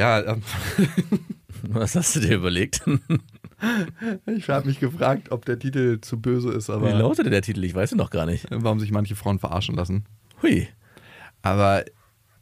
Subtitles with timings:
[0.00, 0.42] Ja, ähm,
[1.62, 2.80] was hast du dir überlegt?
[4.26, 7.62] ich habe mich gefragt, ob der Titel zu böse ist, Wie aber lautete der Titel?
[7.64, 8.46] Ich weiß es noch gar nicht.
[8.50, 10.06] warum sich manche Frauen verarschen lassen.
[10.40, 10.68] Hui.
[11.42, 11.84] Aber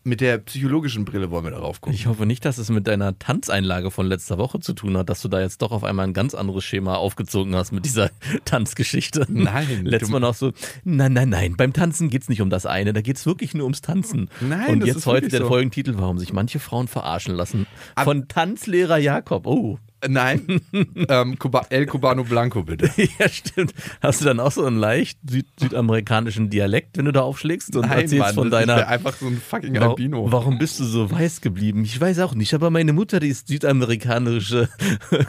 [0.08, 1.94] mit der psychologischen Brille wollen wir darauf gucken.
[1.94, 5.22] Ich hoffe nicht, dass es mit deiner Tanzeinlage von letzter Woche zu tun hat, dass
[5.22, 8.10] du da jetzt doch auf einmal ein ganz anderes Schema aufgezogen hast mit dieser
[8.44, 9.26] Tanzgeschichte.
[9.28, 10.52] Nein, Letztes Mal noch so,
[10.84, 13.80] nein, nein, nein, beim Tanzen geht's nicht um das eine, da geht's wirklich nur ums
[13.82, 14.28] Tanzen.
[14.40, 15.48] Nein, Und das jetzt ist heute der so.
[15.48, 17.66] Folgentitel, warum sich manche Frauen verarschen lassen.
[17.94, 19.46] Ab- Von Tanzlehrer Jakob.
[19.46, 19.78] Oh.
[20.06, 20.60] Nein,
[21.08, 22.90] ähm, Cuba, El Cubano Blanco bitte.
[23.18, 23.74] Ja, stimmt.
[24.00, 27.82] Hast du dann auch so einen leicht süd südamerikanischen Dialekt, wenn du da aufschlägst und
[27.82, 30.30] Nein, erzählst Mann, von deiner ja einfach so ein fucking Wa- Albino.
[30.30, 31.84] Warum bist du so weiß geblieben?
[31.84, 34.68] Ich weiß auch nicht, aber meine Mutter, die ist südamerikanische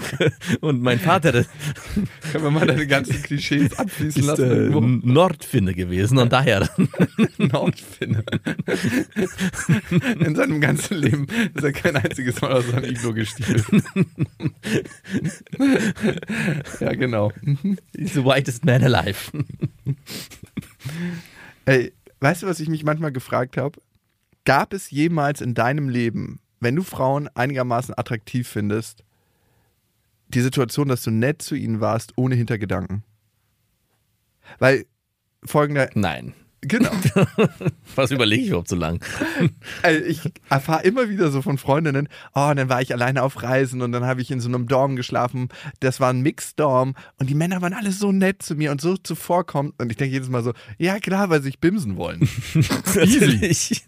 [0.62, 1.46] und mein Vater der
[2.32, 4.74] Können wir mal deine ganzen Klischees abfließen ist lassen?
[5.04, 5.08] äh?
[5.08, 6.70] Nordfinne gewesen und daher.
[7.38, 8.24] Nordfinne.
[10.20, 13.64] In seinem ganzen Leben ist er kein einziges Mal aus seinem Iglo gestiegen.
[16.80, 17.32] ja, genau.
[17.96, 19.32] He's the whitest man alive.
[21.66, 23.82] Ey, weißt du, was ich mich manchmal gefragt habe?
[24.46, 29.04] Gab es jemals in deinem Leben, wenn du Frauen einigermaßen attraktiv findest,
[30.30, 33.04] die Situation, dass du nett zu ihnen warst, ohne Hintergedanken?
[34.58, 34.86] Weil
[35.44, 36.34] folgender, Nein.
[36.62, 36.92] Genau.
[37.96, 39.04] Was überlege ich überhaupt so lang?
[39.82, 43.82] Also ich erfahre immer wieder so von Freundinnen, oh, dann war ich alleine auf Reisen
[43.82, 45.50] und dann habe ich in so einem Dorm geschlafen.
[45.80, 48.98] Das war ein Mixed-Dorm und die Männer waren alle so nett zu mir und so
[48.98, 49.76] zuvorkommend.
[49.78, 52.28] Und ich denke jedes Mal so, ja klar, weil sie sich bimsen wollen.
[52.96, 53.84] Natürlich.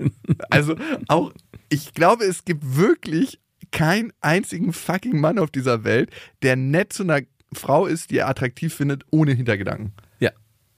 [0.50, 0.76] Also
[1.08, 1.32] auch,
[1.70, 3.40] ich glaube, es gibt wirklich
[3.72, 6.10] keinen einzigen fucking Mann auf dieser Welt,
[6.42, 7.22] der nett zu einer
[7.54, 9.94] Frau ist, die er attraktiv findet, ohne Hintergedanken.
[10.20, 10.32] Ja.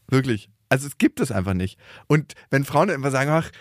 [0.08, 0.50] Wirklich.
[0.74, 1.78] Also es gibt es einfach nicht.
[2.08, 3.52] Und wenn Frauen immer sagen, ach,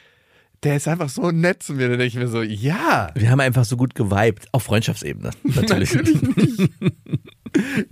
[0.63, 3.41] der ist einfach so nett zu mir, dann denke ich mir so, ja, Wir haben
[3.41, 4.47] einfach so gut geweibt.
[4.53, 5.31] Auf Freundschaftsebene.
[5.43, 5.93] Natürlich.
[5.93, 6.73] natürlich nicht.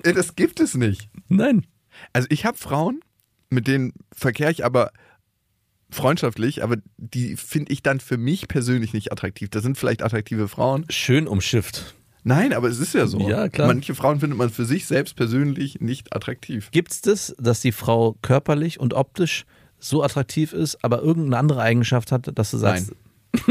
[0.05, 1.11] Äh, das gibt es nicht.
[1.29, 1.67] Nein.
[2.15, 3.01] Also ich habe Frauen,
[3.51, 4.91] mit denen verkehre ich aber
[5.91, 9.51] freundschaftlich, aber die finde ich dann für mich persönlich nicht attraktiv.
[9.51, 10.87] Das sind vielleicht attraktive Frauen.
[10.89, 11.95] Schön umschifft.
[12.23, 13.19] Nein, aber es ist ja so.
[13.29, 13.67] Ja, klar.
[13.67, 16.71] Manche Frauen findet man für sich selbst persönlich nicht attraktiv.
[16.71, 19.47] Gibt's das, dass die Frau körperlich und optisch
[19.79, 22.93] so attraktiv ist, aber irgendeine andere Eigenschaft hat, dass du sagst,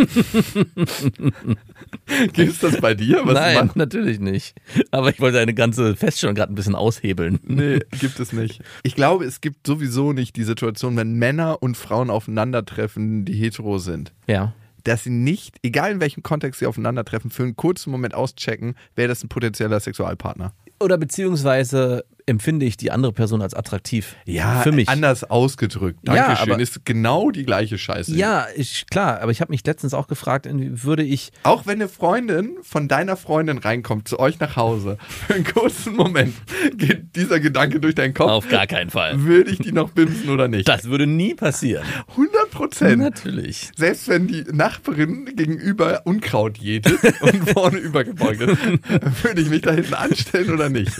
[2.33, 3.21] Gibt es das bei dir?
[3.23, 4.55] Was nein, natürlich nicht.
[4.91, 7.39] Aber ich wollte deine ganze Feststellung gerade ein bisschen aushebeln.
[7.43, 8.61] Nee, gibt es nicht.
[8.83, 13.77] Ich glaube, es gibt sowieso nicht die Situation, wenn Männer und Frauen aufeinandertreffen, die hetero
[13.77, 14.11] sind.
[14.27, 14.53] Ja.
[14.89, 19.07] Dass sie nicht, egal in welchem Kontext sie aufeinandertreffen, für einen kurzen Moment auschecken, wäre
[19.07, 20.53] das ein potenzieller Sexualpartner.
[20.79, 24.15] Oder beziehungsweise empfinde ich die andere Person als attraktiv.
[24.25, 24.87] Ja, für mich.
[24.87, 25.99] anders ausgedrückt.
[26.07, 26.51] Ja, Dankeschön.
[26.53, 28.15] aber- ist genau die gleiche Scheiße.
[28.15, 31.31] Ja, ich, klar, aber ich habe mich letztens auch gefragt, würde ich.
[31.43, 35.95] Auch wenn eine Freundin von deiner Freundin reinkommt zu euch nach Hause, für einen kurzen
[35.95, 36.35] Moment
[36.77, 39.23] geht dieser Gedanke durch deinen Kopf, Auf gar keinen Fall.
[39.23, 40.67] würde ich die noch bimsen oder nicht?
[40.69, 41.83] Das würde nie passieren.
[42.11, 43.01] 100 Prozent.
[43.01, 43.71] Natürlich.
[43.77, 49.71] Selbst wenn die Nachbarin gegenüber Unkraut jätet und vorne übergebeugt ist, würde ich mich da
[49.71, 50.91] hinten anstellen oder nicht?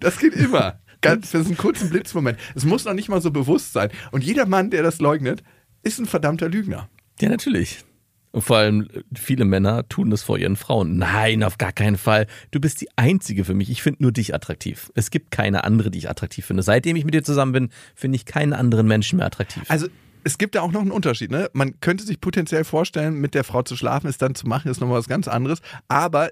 [0.00, 0.78] Das geht immer.
[1.00, 2.38] Ganz für so einen kurzen Blitzmoment.
[2.54, 3.88] Es muss noch nicht mal so bewusst sein.
[4.10, 5.42] Und jeder Mann, der das leugnet,
[5.82, 6.90] ist ein verdammter Lügner.
[7.18, 7.78] Ja, natürlich.
[8.32, 10.98] Und vor allem äh, viele Männer tun das vor ihren Frauen.
[10.98, 12.26] Nein, auf gar keinen Fall.
[12.50, 13.70] Du bist die Einzige für mich.
[13.70, 14.92] Ich finde nur dich attraktiv.
[14.94, 16.62] Es gibt keine andere, die ich attraktiv finde.
[16.62, 19.62] Seitdem ich mit dir zusammen bin, finde ich keinen anderen Menschen mehr attraktiv.
[19.68, 19.88] Also
[20.24, 21.30] es gibt da auch noch einen Unterschied.
[21.30, 21.50] Ne?
[21.52, 24.80] Man könnte sich potenziell vorstellen, mit der Frau zu schlafen, es dann zu machen, ist
[24.80, 25.60] nochmal was ganz anderes.
[25.88, 26.30] Aber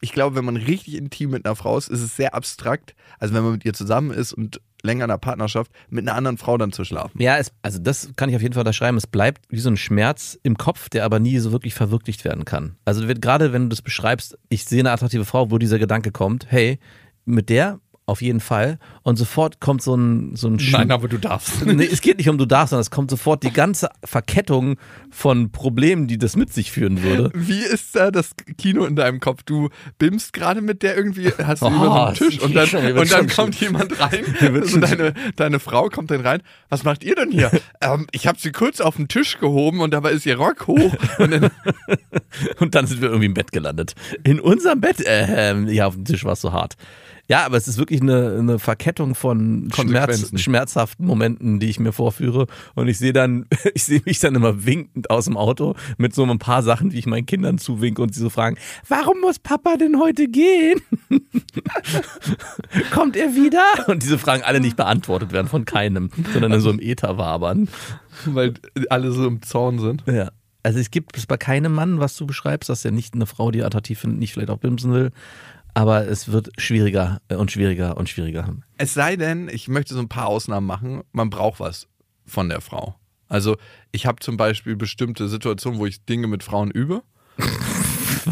[0.00, 2.94] ich glaube, wenn man richtig intim mit einer Frau ist, ist es sehr abstrakt.
[3.18, 6.38] Also wenn man mit ihr zusammen ist und länger in einer Partnerschaft, mit einer anderen
[6.38, 7.20] Frau dann zu schlafen.
[7.20, 8.96] Ja, es, also das kann ich auf jeden Fall unterschreiben.
[8.96, 12.44] Es bleibt wie so ein Schmerz im Kopf, der aber nie so wirklich verwirklicht werden
[12.44, 12.76] kann.
[12.84, 16.46] Also gerade wenn du das beschreibst, ich sehe eine attraktive Frau, wo dieser Gedanke kommt,
[16.48, 16.78] hey,
[17.24, 18.78] mit der auf jeden Fall.
[19.02, 21.64] Und sofort kommt so ein, so ein Nein, aber du darfst.
[21.66, 24.76] Nee, es geht nicht um du darfst, sondern es kommt sofort die ganze Verkettung
[25.10, 27.30] von Problemen, die das mit sich führen würde.
[27.34, 29.42] Wie ist da das Kino in deinem Kopf?
[29.44, 29.68] Du
[29.98, 32.92] bimst gerade mit der irgendwie, hast du Oh, über so einen Tisch und dann, schon-
[32.92, 36.42] und dann kommt jemand rein, also deine, deine Frau kommt dann rein.
[36.70, 37.50] Was macht ihr denn hier?
[37.80, 40.94] ähm, ich habe sie kurz auf den Tisch gehoben und dabei ist ihr Rock hoch.
[41.18, 41.50] Und dann,
[42.58, 43.94] Und dann sind wir irgendwie im Bett gelandet.
[44.24, 46.76] In unserem Bett, äh, ähm, ja, auf dem Tisch war es so hart.
[47.28, 51.92] Ja, aber es ist wirklich eine, eine Verkettung von Schmerz, schmerzhaften Momenten, die ich mir
[51.92, 52.46] vorführe.
[52.74, 56.24] Und ich sehe dann, ich sehe mich dann immer winkend aus dem Auto mit so
[56.24, 58.56] ein paar Sachen, wie ich meinen Kindern zuwinke und sie so fragen,
[58.88, 60.80] warum muss Papa denn heute gehen?
[62.92, 63.62] Kommt er wieder?
[63.88, 67.68] Und diese Fragen alle nicht beantwortet werden von keinem, sondern in so einem Äther wabern.
[68.24, 68.54] weil
[68.88, 70.02] alle so im Zorn sind.
[70.06, 70.30] Ja.
[70.62, 73.50] Also es gibt es bei keinem Mann, was du beschreibst, dass er nicht eine Frau,
[73.50, 75.12] die attraktiv findet, nicht vielleicht auch bimsen will.
[75.78, 78.52] Aber es wird schwieriger und schwieriger und schwieriger.
[78.78, 81.86] Es sei denn, ich möchte so ein paar Ausnahmen machen, man braucht was
[82.26, 82.96] von der Frau.
[83.28, 83.56] Also
[83.92, 87.04] ich habe zum Beispiel bestimmte Situationen, wo ich Dinge mit Frauen übe.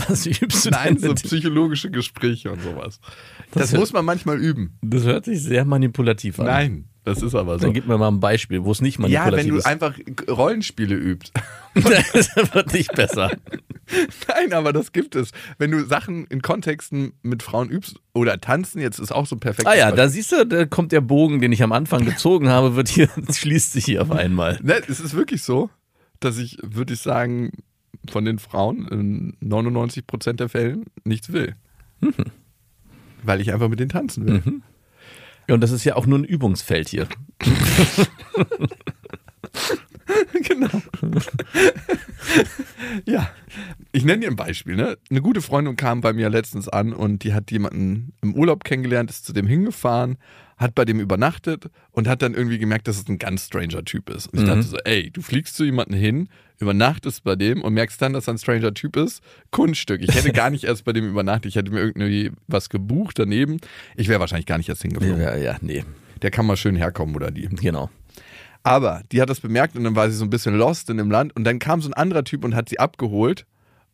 [0.09, 2.99] Was übst du Nein, denn so psychologische Gespräche und sowas.
[3.53, 4.77] Das, hört- muss man manchmal üben.
[4.83, 6.47] Das hört sich sehr manipulativ an.
[6.47, 7.67] Nein, das ist aber so.
[7.67, 9.65] Dann gib mir mal ein Beispiel, wo es nicht Ja, manipulativ wenn du ist.
[9.65, 9.97] einfach
[10.29, 11.33] Rollenspiele übst.
[11.75, 13.31] das wird nicht besser.
[14.29, 15.31] Nein, aber das gibt es.
[15.59, 19.69] Wenn du Sachen in Kontexten mit Frauen übst oder tanzen, jetzt ist auch so perfekt.
[19.69, 22.75] Ah ja, da siehst du, da kommt der Bogen, den ich am Anfang gezogen habe,
[22.75, 24.59] wird hier, schließt sich hier auf einmal.
[24.63, 25.71] Ne, es ist wirklich so,
[26.19, 27.53] dass ich, würde ich sagen,
[28.11, 31.55] von den Frauen in 99 Prozent der Fällen nichts will.
[32.01, 32.13] Mhm.
[33.23, 34.43] Weil ich einfach mit denen tanzen will.
[34.45, 34.53] Ja,
[35.55, 37.07] und das ist ja auch nur ein Übungsfeld hier.
[40.43, 40.83] genau.
[43.05, 43.31] ja.
[43.93, 44.77] Ich nenne dir ein Beispiel.
[44.77, 44.99] Ne?
[45.11, 49.11] Eine gute Freundin kam bei mir letztens an und die hat jemanden im Urlaub kennengelernt,
[49.11, 50.19] ist zu dem hingefahren,
[50.57, 54.11] hat bei dem übernachtet und hat dann irgendwie gemerkt, dass es ein ganz stranger Typ
[54.11, 54.27] ist.
[54.29, 56.29] Und ich dachte so, ey, du fliegst zu jemandem hin,
[56.59, 59.23] übernachtest bei dem und merkst dann, dass er ein stranger Typ ist.
[59.51, 60.03] Kunststück.
[60.03, 61.47] Ich hätte gar nicht erst bei dem übernachtet.
[61.47, 63.59] Ich hätte mir irgendwie was gebucht daneben.
[63.97, 65.21] Ich wäre wahrscheinlich gar nicht erst hingeflogen.
[65.21, 65.85] Ja, ja, nee,
[66.23, 67.49] Der kann mal schön herkommen oder die.
[67.49, 67.91] genau.
[68.63, 71.11] Aber die hat das bemerkt und dann war sie so ein bisschen lost in dem
[71.11, 73.47] Land und dann kam so ein anderer Typ und hat sie abgeholt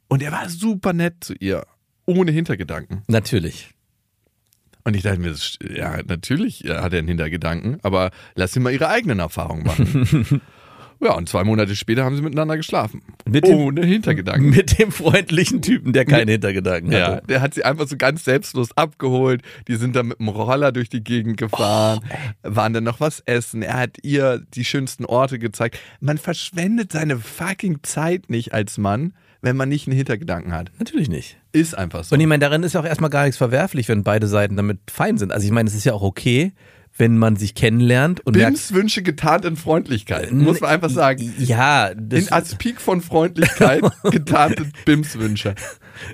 [0.09, 1.67] und er war super nett zu ihr,
[2.06, 3.03] ohne Hintergedanken.
[3.06, 3.70] Natürlich.
[4.85, 5.35] Und ich dachte mir,
[5.75, 10.41] ja, natürlich äh, hat er einen Hintergedanken, aber lass sie mal ihre eigenen Erfahrungen machen.
[11.02, 13.02] ja, und zwei Monate später haben sie miteinander geschlafen.
[13.28, 14.50] Mit dem- ohne Hintergedanken.
[14.56, 17.26] Mit dem freundlichen Typen, der keine Hintergedanken Ja, hatte.
[17.26, 19.43] der hat sie einfach so ganz selbstlos abgeholt.
[19.69, 22.00] Die sind dann mit dem Roller durch die Gegend gefahren,
[22.43, 23.62] waren dann noch was essen.
[23.62, 25.78] Er hat ihr die schönsten Orte gezeigt.
[26.00, 30.70] Man verschwendet seine fucking Zeit nicht als Mann, wenn man nicht einen Hintergedanken hat.
[30.78, 31.37] Natürlich nicht.
[31.52, 32.14] Ist einfach so.
[32.14, 34.78] Und ich meine, darin ist ja auch erstmal gar nichts verwerflich, wenn beide Seiten damit
[34.90, 35.32] fein sind.
[35.32, 36.52] Also ich meine, es ist ja auch okay,
[36.96, 41.32] wenn man sich kennenlernt und merkt, Bims Wünsche getarnt in Freundlichkeit, muss man einfach sagen.
[41.38, 45.54] ja, das, In, als Peak von Freundlichkeit getarnte Bims Wünsche.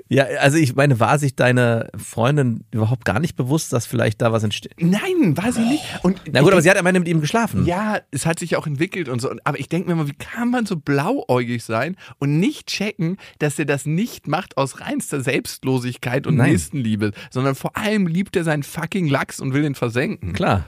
[0.07, 4.31] ja, also ich meine, war sich deine Freundin überhaupt gar nicht bewusst, dass vielleicht da
[4.31, 4.73] was entsteht?
[4.79, 5.83] Nein, war sie nicht.
[6.03, 7.65] Und Na gut, aber sie hat am Ende mit ihm geschlafen.
[7.65, 9.31] Ja, es hat sich ja auch entwickelt und so.
[9.43, 13.59] Aber ich denke mir mal, wie kann man so blauäugig sein und nicht checken, dass
[13.59, 16.51] er das nicht macht aus reinster Selbstlosigkeit und Nein.
[16.51, 20.33] Nächstenliebe, sondern vor allem liebt er seinen fucking Lachs und will den versenken.
[20.33, 20.65] Klar.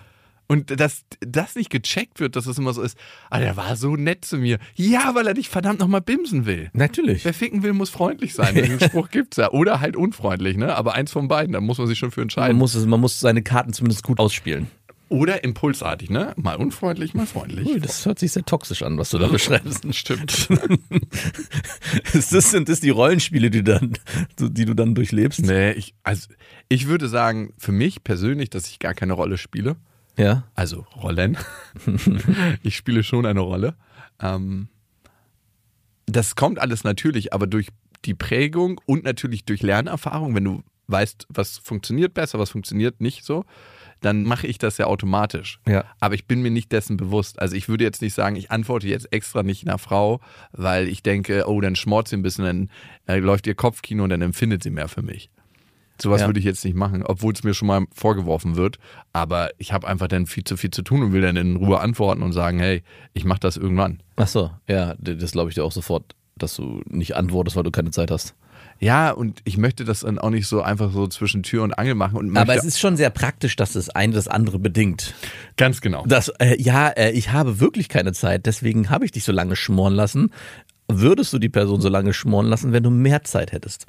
[0.52, 2.98] Und dass das nicht gecheckt wird, dass es immer so ist,
[3.30, 4.60] ah, der war so nett zu mir.
[4.76, 6.70] Ja, weil er dich verdammt nochmal bimsen will.
[6.74, 7.24] Natürlich.
[7.24, 8.56] Wer ficken will, muss freundlich sein.
[8.56, 9.52] Den Spruch gibt's ja.
[9.52, 10.76] Oder halt unfreundlich, ne?
[10.76, 12.58] Aber eins von beiden, da muss man sich schon für Man entscheiden.
[12.58, 14.68] muss, es, man muss seine Karten zumindest gut ausspielen.
[15.08, 16.34] Oder impulsartig, ne?
[16.36, 17.66] Mal unfreundlich, mal freundlich.
[17.70, 19.86] Ui, das hört sich sehr toxisch an, was du da beschreibst.
[19.96, 20.50] Stimmt.
[22.14, 23.94] Ist das, sind das die Rollenspiele, die, du dann,
[24.38, 25.46] die du dann durchlebst?
[25.46, 26.28] Nee, ich, also
[26.68, 29.78] ich würde sagen, für mich persönlich, dass ich gar keine Rolle spiele.
[30.22, 30.44] Ja.
[30.54, 31.38] Also Rollen.
[32.64, 33.76] ich spiele schon eine Rolle.
[34.22, 34.70] Ähm,
[36.06, 37.70] das kommt alles natürlich, aber durch
[38.06, 43.24] die Prägung und natürlich durch Lernerfahrung, wenn du weißt, was funktioniert besser, was funktioniert nicht
[43.24, 43.46] so,
[44.02, 45.60] dann mache ich das ja automatisch.
[45.68, 45.86] Ja.
[46.00, 47.40] Aber ich bin mir nicht dessen bewusst.
[47.40, 50.20] Also ich würde jetzt nicht sagen, ich antworte jetzt extra nicht einer Frau,
[50.52, 52.70] weil ich denke, oh, dann schmort sie ein bisschen, dann
[53.08, 55.30] äh, läuft ihr Kopfkino und dann empfindet sie mehr für mich.
[56.00, 56.28] Sowas Ja.
[56.28, 58.78] würde ich jetzt nicht machen, obwohl es mir schon mal vorgeworfen wird.
[59.14, 61.80] Aber ich habe einfach dann viel zu viel zu tun und will dann in Ruhe
[61.80, 62.84] antworten und sagen, hey,
[63.14, 64.02] ich mache das irgendwann.
[64.16, 67.72] Ach so, ja, das glaube ich dir auch sofort, dass du nicht antwortest, weil du
[67.72, 68.34] keine Zeit hast.
[68.80, 71.94] Ja, und ich möchte das dann auch nicht so einfach so zwischen Tür und Angel
[71.94, 72.18] machen.
[72.18, 75.14] Und Aber es ist schon sehr praktisch, dass das eine das andere bedingt.
[75.56, 76.04] ganz genau.
[76.08, 79.56] Das, äh, ja, äh, ich habe wirklich keine Zeit, deswegen habe ich dich so lange
[79.56, 80.32] schmoren lassen.
[80.88, 83.86] Würdest du die Person so lange schmoren lassen, wenn du mehr Zeit hättest?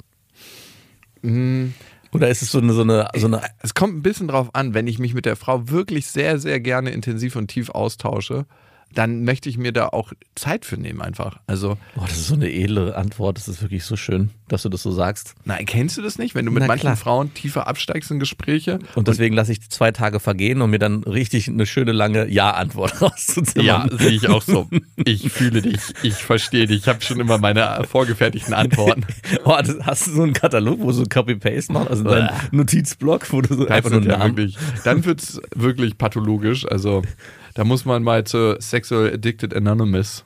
[2.13, 4.73] Oder ist es so eine, so eine, so eine Es kommt ein bisschen drauf an,
[4.73, 8.45] wenn ich mich mit der Frau wirklich sehr, sehr gerne intensiv und tief austausche,
[8.93, 11.39] dann möchte ich mir da auch Zeit für nehmen einfach.
[11.47, 13.37] Also, Boah, das ist so eine edle Antwort.
[13.37, 15.35] Das ist wirklich so schön, dass du das so sagst.
[15.45, 16.95] na, kennst du das nicht, wenn du mit Na, manchen klar.
[16.95, 18.79] Frauen tiefer absteigst in Gespräche?
[18.95, 23.01] Und deswegen lasse ich zwei Tage vergehen, um mir dann richtig eine schöne lange Ja-Antwort
[23.01, 23.65] rauszuzimmern.
[23.65, 24.69] Ja, sehe ich auch so.
[25.05, 26.79] Ich fühle dich, ich verstehe dich.
[26.81, 29.05] Ich habe schon immer meine vorgefertigten Antworten.
[29.45, 31.89] Oh, das- hast du so einen Katalog, wo du so Copy-Paste machst?
[31.89, 36.65] Also dein Notizblock, wo du so einfach nur ja wirklich, dann wird's wirklich pathologisch.
[36.65, 37.01] Also
[37.53, 40.23] da muss man mal zu Sexual Addicted Anonymous.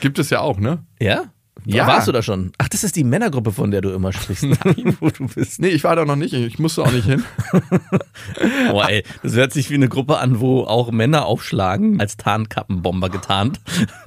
[0.00, 0.84] Gibt es ja auch, ne?
[1.00, 1.24] Ja?
[1.66, 1.86] Ja.
[1.86, 2.52] Warst du da schon?
[2.58, 4.44] Ach, das ist die Männergruppe, von der du immer sprichst.
[4.64, 5.60] Nein, wo du bist.
[5.60, 6.32] Nee, ich war da noch nicht.
[6.32, 7.22] Ich musste auch nicht hin.
[8.70, 13.10] Boah, ey, das hört sich wie eine Gruppe an, wo auch Männer aufschlagen, als Tarnkappenbomber
[13.10, 13.60] getarnt,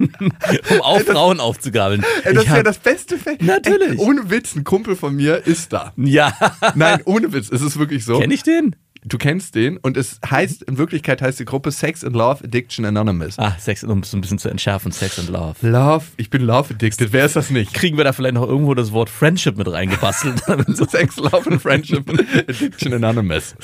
[0.70, 2.04] um auch Frauen aufzugabeln.
[2.24, 3.36] Ey, das Ich ist ja das beste Fan.
[3.40, 3.92] Natürlich.
[3.92, 5.92] Ey, ohne Witz, ein Kumpel von mir ist da.
[5.96, 6.32] ja,
[6.74, 7.50] Nein, ohne Witz.
[7.52, 8.18] Es ist wirklich so.
[8.18, 8.74] kenn ich den?
[9.06, 12.86] Du kennst den und es heißt, in Wirklichkeit heißt die Gruppe Sex and Love Addiction
[12.86, 13.38] Anonymous.
[13.38, 15.54] Ah, Sex, um es so ein bisschen zu entschärfen, Sex and Love.
[15.60, 17.12] Love, ich bin Love Addicted.
[17.12, 17.74] Wer ist das nicht?
[17.74, 20.42] Kriegen wir da vielleicht noch irgendwo das Wort Friendship mit reingebastelt?
[20.90, 22.08] Sex, Love and Friendship
[22.48, 23.54] Addiction Anonymous.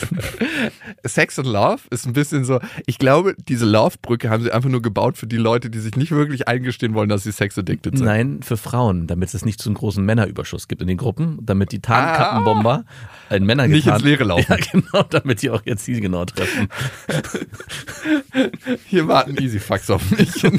[1.07, 4.83] Sex and Love ist ein bisschen so, ich glaube, diese Love-Brücke haben sie einfach nur
[4.83, 8.07] gebaut für die Leute, die sich nicht wirklich eingestehen wollen, dass sie Sex addicted sind.
[8.07, 11.73] Nein, für Frauen, damit es nicht zu einem großen Männerüberschuss gibt in den Gruppen, damit
[11.73, 12.85] die Tarnkappenbomber
[13.31, 13.67] einen Männer Ah.
[13.69, 14.41] Nicht ins Leere laufen.
[14.51, 16.69] Ja, genau, damit die auch ihr Ziel genau treffen.
[18.87, 20.31] Hier warten Easy Fucks auf mich.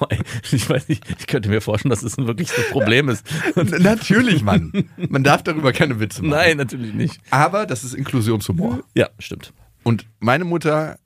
[0.00, 0.06] Oh,
[0.50, 3.26] ich weiß nicht, ich könnte mir vorstellen, dass es ein wirkliches Problem ist.
[3.54, 4.88] Natürlich, Mann.
[4.96, 6.30] Man darf darüber keine Witze machen.
[6.30, 7.20] Nein, natürlich nicht.
[7.30, 8.80] Aber das ist Inklusionshumor.
[8.94, 9.52] Ja, stimmt.
[9.82, 10.98] Und meine Mutter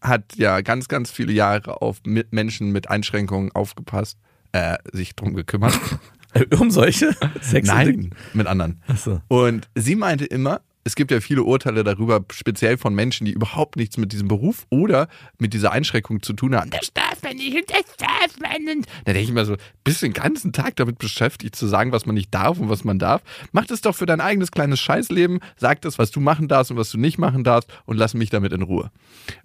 [0.00, 4.18] hat ja ganz, ganz viele Jahre auf Menschen mit Einschränkungen aufgepasst,
[4.52, 5.78] äh, sich drum gekümmert.
[6.58, 8.82] Um solche Sex Nein, mit anderen.
[8.88, 9.20] Ach so.
[9.28, 13.76] Und sie meinte immer, es gibt ja viele Urteile darüber, speziell von Menschen, die überhaupt
[13.76, 16.70] nichts mit diesem Beruf oder mit dieser Einschränkung zu tun haben.
[16.70, 18.88] Das darf man nicht und das darf man nicht.
[19.04, 22.04] Da denke ich mir so, bist du den ganzen Tag damit beschäftigt, zu sagen, was
[22.04, 23.22] man nicht darf und was man darf?
[23.52, 25.40] Mach das doch für dein eigenes kleines Scheißleben.
[25.56, 28.30] Sag das, was du machen darfst und was du nicht machen darfst und lass mich
[28.30, 28.90] damit in Ruhe.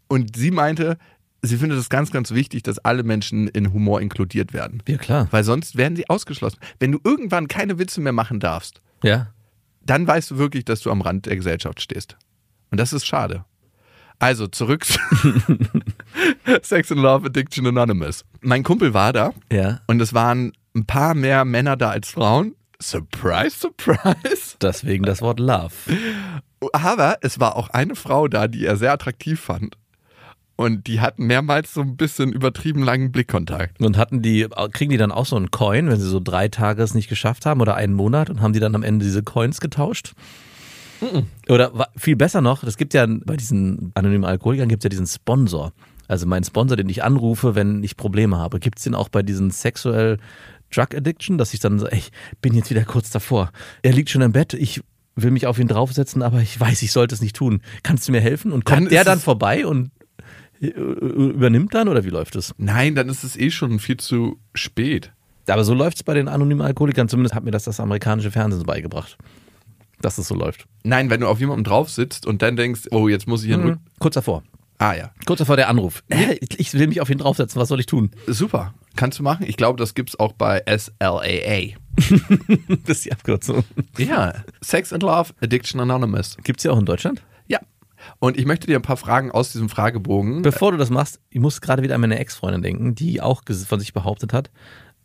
[0.09, 0.97] Und sie meinte,
[1.41, 4.83] sie findet es ganz, ganz wichtig, dass alle Menschen in Humor inkludiert werden.
[4.87, 5.27] Ja, klar.
[5.31, 6.59] Weil sonst werden sie ausgeschlossen.
[6.79, 9.33] Wenn du irgendwann keine Witze mehr machen darfst, Ja.
[9.89, 12.17] Dann weißt du wirklich, dass du am Rand der Gesellschaft stehst.
[12.71, 13.45] Und das ist schade.
[14.19, 14.99] Also zurück zu
[16.61, 18.25] Sex and Love Addiction Anonymous.
[18.41, 19.79] Mein Kumpel war da Ja.
[19.87, 22.55] und es waren ein paar mehr Männer da als Frauen.
[22.81, 24.55] Surprise, surprise.
[24.61, 25.71] Deswegen das Wort Love.
[26.73, 29.75] Aber es war auch eine Frau da, die er sehr attraktiv fand.
[30.59, 33.79] Und die hatten mehrmals so ein bisschen übertrieben langen Blickkontakt.
[33.81, 36.83] Und hatten die, kriegen die dann auch so einen Coin, wenn sie so drei Tage
[36.83, 39.61] es nicht geschafft haben oder einen Monat und haben die dann am Ende diese Coins
[39.61, 40.11] getauscht?
[41.47, 44.89] Oder wa- viel besser noch, es gibt ja bei diesen anonymen Alkoholikern gibt es ja
[44.89, 45.71] diesen Sponsor.
[46.09, 48.59] Also mein Sponsor, den ich anrufe, wenn ich Probleme habe.
[48.59, 50.17] Gibt es den auch bei diesen Sexual
[50.75, 52.11] Drug Addiction, dass ich dann so, ey, ich
[52.41, 53.51] bin jetzt wieder kurz davor.
[53.81, 54.81] Er liegt schon im Bett, ich
[55.15, 57.61] will mich auf ihn draufsetzen, aber ich weiß, ich sollte es nicht tun.
[57.81, 58.51] Kannst du mir helfen?
[58.51, 59.91] Und kommt Dann der dann vorbei und
[60.59, 62.53] übernimmt dann oder wie läuft es?
[62.57, 65.11] Nein, dann ist es eh schon viel zu spät.
[65.47, 67.09] Aber so läuft es bei den anonymen Alkoholikern.
[67.09, 69.17] Zumindest hat mir das das amerikanische Fernsehen so beigebracht.
[70.01, 70.65] Dass es so läuft.
[70.83, 73.61] Nein, wenn du auf jemandem drauf sitzt und dann denkst, oh, jetzt muss ich ihn.
[73.63, 74.43] rück- Kurz davor.
[74.77, 75.11] Ah ja.
[75.25, 76.03] Kurz davor der Anruf.
[76.07, 77.59] Äh, ich will mich auf ihn draufsetzen.
[77.59, 78.11] Was soll ich tun?
[78.27, 78.73] Super.
[78.95, 79.45] Kannst du machen?
[79.47, 81.75] Ich glaube, das gibt's auch bei SLAA.
[82.85, 83.63] Das ist die Abkürzung.
[83.97, 84.33] Ja.
[84.61, 86.37] Sex and Love Addiction Anonymous.
[86.43, 87.21] Gibt es ja auch in Deutschland?
[88.19, 90.41] Und ich möchte dir ein paar Fragen aus diesem Fragebogen.
[90.41, 93.79] Bevor du das machst, ich muss gerade wieder an meine Ex-Freundin denken, die auch von
[93.79, 94.49] sich behauptet hat,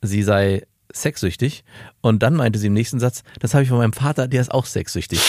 [0.00, 1.64] sie sei sexsüchtig.
[2.00, 4.50] Und dann meinte sie im nächsten Satz, das habe ich von meinem Vater, der ist
[4.50, 5.20] auch sexsüchtig.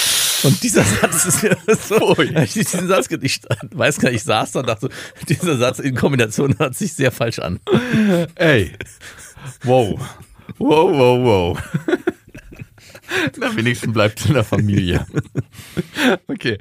[0.44, 3.42] Und dieser Satz ist mir so, ich diesen Satz, ich
[3.72, 4.90] weiß gar nicht, ich saß da und dachte
[5.28, 7.60] dieser Satz in Kombination hört sich sehr falsch an.
[8.36, 8.74] Ey.
[9.64, 10.00] Wow.
[10.58, 11.64] Wow, wow, wow.
[13.56, 15.06] Wenigstens bleibt es in der Familie.
[16.28, 16.58] Okay.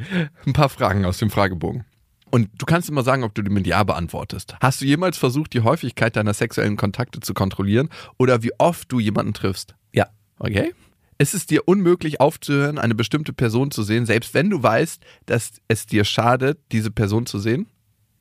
[0.46, 1.84] Ein paar Fragen aus dem Fragebogen.
[2.30, 4.56] Und du kannst immer sagen, ob du die mit Ja beantwortest.
[4.60, 9.00] Hast du jemals versucht, die Häufigkeit deiner sexuellen Kontakte zu kontrollieren oder wie oft du
[9.00, 9.74] jemanden triffst?
[9.92, 10.08] Ja.
[10.38, 10.74] Okay.
[11.18, 15.52] Es ist dir unmöglich aufzuhören, eine bestimmte Person zu sehen, selbst wenn du weißt, dass
[15.68, 17.66] es dir schadet, diese Person zu sehen?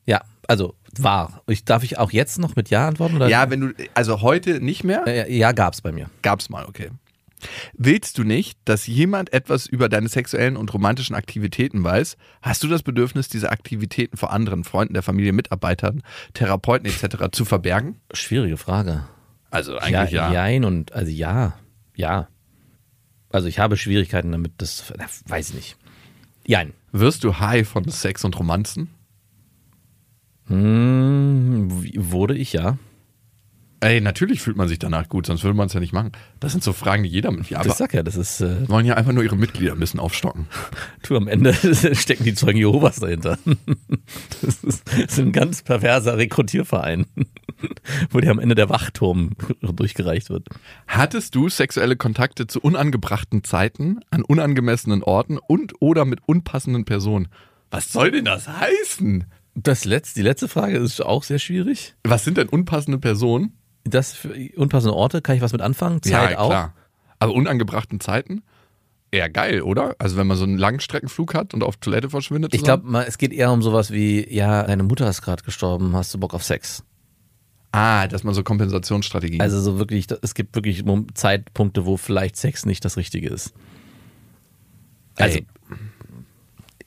[0.05, 1.41] Ja, also war.
[1.47, 3.15] Ich, darf ich auch jetzt noch mit Ja antworten?
[3.15, 3.29] Oder?
[3.29, 5.07] Ja, wenn du, also heute nicht mehr?
[5.07, 6.09] Äh, ja, gab's bei mir.
[6.21, 6.91] Gab's mal, okay.
[7.73, 12.17] Willst du nicht, dass jemand etwas über deine sexuellen und romantischen Aktivitäten weiß?
[12.41, 17.29] Hast du das Bedürfnis, diese Aktivitäten vor anderen, Freunden der Familie, Mitarbeitern, Therapeuten etc.
[17.31, 17.97] zu verbergen?
[18.13, 19.07] Schwierige Frage.
[19.50, 20.31] Also eigentlich ja.
[20.31, 21.53] Jein und also ja,
[21.95, 22.27] ja.
[23.29, 25.77] Also ich habe Schwierigkeiten damit, das na, weiß ich nicht.
[26.45, 26.73] Jein.
[26.91, 28.89] Wirst du high von Sex und Romanzen?
[30.47, 31.69] Hm,
[32.12, 32.77] wurde ich ja.
[33.83, 36.13] Ey, natürlich fühlt man sich danach gut, sonst würde man es ja nicht machen.
[36.39, 38.85] Das sind so Fragen, die jeder mit aber Das sag ja, das ist, äh, wollen
[38.85, 40.47] ja einfach nur ihre Mitglieder ein bisschen aufstocken.
[41.03, 41.53] tu am Ende
[41.95, 43.37] stecken die Zeugen Jehovas dahinter.
[44.41, 47.07] Das ist, das ist ein ganz perverser Rekrutierverein,
[48.09, 50.47] wo dir am Ende der Wachturm durchgereicht wird.
[50.87, 57.27] Hattest du sexuelle Kontakte zu unangebrachten Zeiten, an unangemessenen Orten und oder mit unpassenden Personen?
[57.69, 59.25] Was soll denn das heißen?
[59.55, 61.95] Das letzte, die letzte Frage ist auch sehr schwierig.
[62.03, 63.57] Was sind denn unpassende Personen?
[63.83, 66.01] Das für unpassende Orte, kann ich was mit anfangen?
[66.01, 66.69] Zeit auch?
[67.19, 68.43] Aber unangebrachten Zeiten?
[69.11, 69.95] Eher geil, oder?
[69.99, 72.53] Also wenn man so einen Langstreckenflug hat und auf Toilette verschwindet.
[72.53, 72.89] Ich zusammen?
[72.89, 76.19] glaube, es geht eher um sowas wie, ja, deine Mutter ist gerade gestorben, hast du
[76.19, 76.83] Bock auf Sex?
[77.71, 79.41] Ah, dass man so Kompensationsstrategien.
[79.41, 83.53] Also so wirklich, es gibt wirklich Zeitpunkte, wo vielleicht Sex nicht das Richtige ist.
[85.15, 85.45] Also, Ey.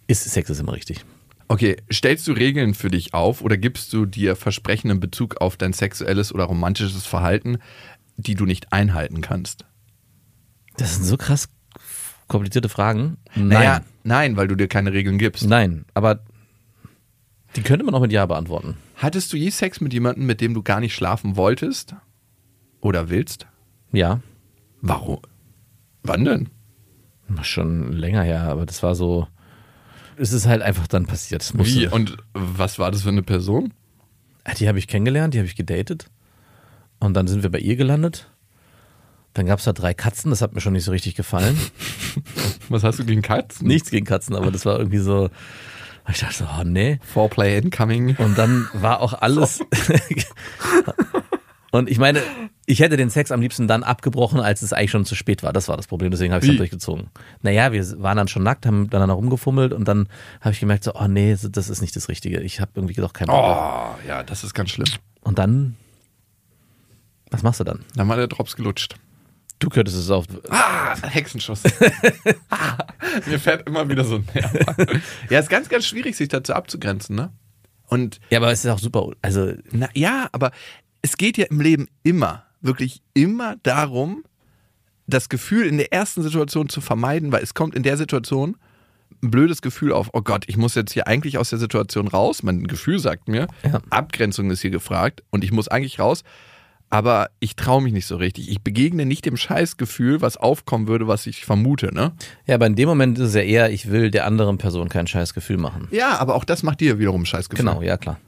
[0.06, 1.04] ist Sex ist immer richtig.
[1.48, 5.56] Okay, stellst du Regeln für dich auf oder gibst du dir Versprechen in Bezug auf
[5.56, 7.58] dein sexuelles oder romantisches Verhalten,
[8.16, 9.64] die du nicht einhalten kannst?
[10.76, 11.48] Das sind so krass
[12.28, 13.18] komplizierte Fragen.
[13.36, 13.48] Nein.
[13.48, 15.46] Naja, nein, weil du dir keine Regeln gibst.
[15.46, 16.24] Nein, aber
[17.54, 18.76] die könnte man auch mit Ja beantworten.
[18.96, 21.94] Hattest du je Sex mit jemandem, mit dem du gar nicht schlafen wolltest?
[22.80, 23.46] Oder willst?
[23.92, 24.20] Ja,
[24.80, 25.20] Warum?
[26.02, 26.48] Wann denn?
[27.42, 29.26] schon länger her, aber das war so.
[30.18, 31.52] Es ist halt einfach dann passiert.
[31.56, 31.86] Wie?
[31.88, 33.72] Und was war das für eine Person?
[34.44, 36.06] Ah, Die habe ich kennengelernt, die habe ich gedatet.
[36.98, 38.30] Und dann sind wir bei ihr gelandet.
[39.34, 41.58] Dann gab es da drei Katzen, das hat mir schon nicht so richtig gefallen.
[42.70, 43.66] Was hast du gegen Katzen?
[43.68, 45.28] Nichts gegen Katzen, aber das war irgendwie so.
[46.08, 47.00] Ich dachte so, oh nee.
[47.02, 48.16] Foreplay incoming.
[48.16, 49.60] Und dann war auch alles.
[51.76, 52.22] Und ich meine,
[52.64, 55.52] ich hätte den Sex am liebsten dann abgebrochen, als es eigentlich schon zu spät war.
[55.52, 57.08] Das war das Problem, deswegen habe ich es durchgezogen.
[57.42, 60.08] Naja, wir waren dann schon nackt, haben dann rumgefummelt und dann
[60.40, 62.40] habe ich gemerkt, so, oh nee, das ist nicht das Richtige.
[62.40, 63.36] Ich habe irgendwie doch keinen Bock.
[63.36, 64.88] Oh, ja, das ist ganz schlimm.
[65.20, 65.76] Und dann,
[67.30, 67.84] was machst du dann?
[67.94, 68.96] Dann war der Drops gelutscht.
[69.58, 70.24] Du könntest es auch.
[70.50, 71.62] Ah, Hexenschuss.
[72.50, 72.78] Ah,
[73.26, 74.52] Mir fährt immer wieder so ein Nerv.
[75.30, 77.32] Ja, ist ganz, ganz schwierig, sich dazu abzugrenzen, ne?
[77.88, 79.10] Und Ja, aber es ist auch super.
[79.22, 80.52] Also, na ja, aber
[81.02, 84.24] es geht ja im Leben immer, wirklich immer darum,
[85.06, 88.56] das Gefühl in der ersten Situation zu vermeiden, weil es kommt in der Situation
[89.22, 92.42] ein blödes Gefühl auf, oh Gott, ich muss jetzt hier eigentlich aus der Situation raus.
[92.42, 93.80] Mein Gefühl sagt mir, Ja.
[93.90, 96.24] Abgrenzung ist hier gefragt und ich muss eigentlich raus,
[96.90, 98.50] aber ich traue mich nicht so richtig.
[98.50, 102.12] Ich begegne nicht dem Scheißgefühl, was aufkommen würde, was ich vermute, ne?
[102.46, 105.06] ja, aber in dem Moment ist es ja eher, ich will der anderen Person kein
[105.06, 105.88] scheiß Gefühl machen.
[105.90, 107.64] Ja, aber auch das macht dir wiederum ein Scheißgefühl.
[107.64, 108.18] Genau, ja klar.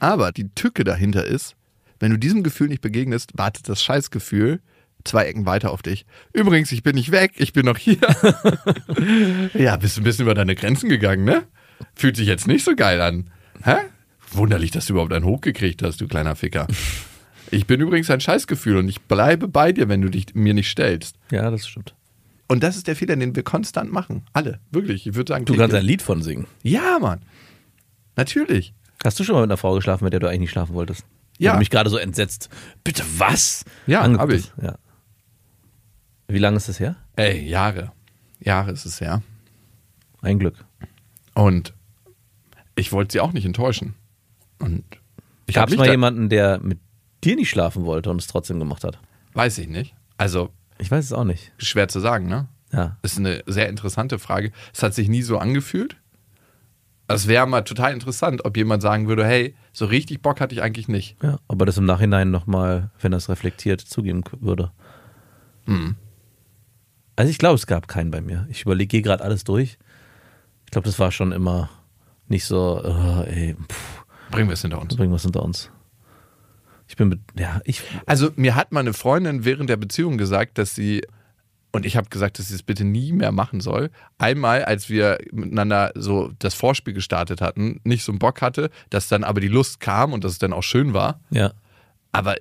[0.00, 1.54] Aber die Tücke dahinter ist,
[2.00, 4.60] wenn du diesem Gefühl nicht begegnest, wartet das Scheißgefühl
[5.04, 6.06] zwei Ecken weiter auf dich.
[6.32, 7.98] Übrigens, ich bin nicht weg, ich bin noch hier.
[9.54, 11.42] ja, bist ein bisschen über deine Grenzen gegangen, ne?
[11.94, 13.30] Fühlt sich jetzt nicht so geil an.
[13.62, 13.76] Hä?
[14.32, 16.66] Wunderlich, dass du überhaupt einen hochgekriegt hast, du kleiner Ficker.
[17.50, 20.68] Ich bin übrigens ein Scheißgefühl und ich bleibe bei dir, wenn du dich mir nicht
[20.68, 21.16] stellst.
[21.30, 21.94] Ja, das stimmt.
[22.48, 24.22] Und das ist der Fehler, den wir konstant machen.
[24.32, 24.58] Alle.
[24.72, 25.06] Wirklich.
[25.06, 26.46] Ich würde sagen, Du kannst ein Lied von singen.
[26.62, 27.20] ja, Mann.
[28.16, 28.72] Natürlich.
[29.04, 31.04] Hast du schon mal mit einer Frau geschlafen, mit der du eigentlich nicht schlafen wolltest?
[31.38, 31.52] Ja.
[31.52, 32.48] Weil mich gerade so entsetzt.
[32.84, 33.64] Bitte was?
[33.86, 34.52] Ja, Angeguckt hab ich.
[34.62, 34.76] Ja.
[36.28, 36.96] Wie lange ist das her?
[37.16, 37.92] Ey, Jahre.
[38.40, 39.22] Jahre ist es her.
[40.22, 40.64] Ein Glück.
[41.34, 41.74] Und
[42.76, 43.94] ich wollte sie auch nicht enttäuschen.
[44.58, 44.84] Und
[45.46, 46.78] ich Gab habe es mal jemanden, der mit
[47.22, 48.98] dir nicht schlafen wollte und es trotzdem gemacht hat?
[49.34, 49.94] Weiß ich nicht.
[50.16, 51.52] Also Ich weiß es auch nicht.
[51.58, 52.48] schwer zu sagen, ne?
[52.72, 52.96] Ja.
[53.02, 54.50] Ist eine sehr interessante Frage.
[54.72, 55.96] Es hat sich nie so angefühlt.
[57.06, 60.62] Es wäre mal total interessant, ob jemand sagen würde, hey, so richtig Bock hatte ich
[60.62, 61.16] eigentlich nicht.
[61.22, 61.38] ja.
[61.48, 64.72] Aber das im Nachhinein nochmal, wenn er es reflektiert, zugeben würde.
[65.66, 65.96] Hm.
[67.16, 68.46] Also ich glaube, es gab keinen bei mir.
[68.48, 69.78] Ich überlege gerade alles durch.
[70.64, 71.68] Ich glaube, das war schon immer
[72.28, 74.96] nicht so, äh, ey, pff, Bringen wir es hinter uns.
[74.96, 75.70] bringen wir es hinter uns.
[76.88, 80.74] Ich bin mit, ja, ich, Also mir hat meine Freundin während der Beziehung gesagt, dass
[80.74, 81.02] sie
[81.74, 83.90] und ich habe gesagt, dass sie es bitte nie mehr machen soll.
[84.16, 89.08] Einmal, als wir miteinander so das Vorspiel gestartet hatten, nicht so einen Bock hatte, dass
[89.08, 91.20] dann aber die Lust kam und dass es dann auch schön war.
[91.30, 91.52] ja,
[92.12, 92.36] Aber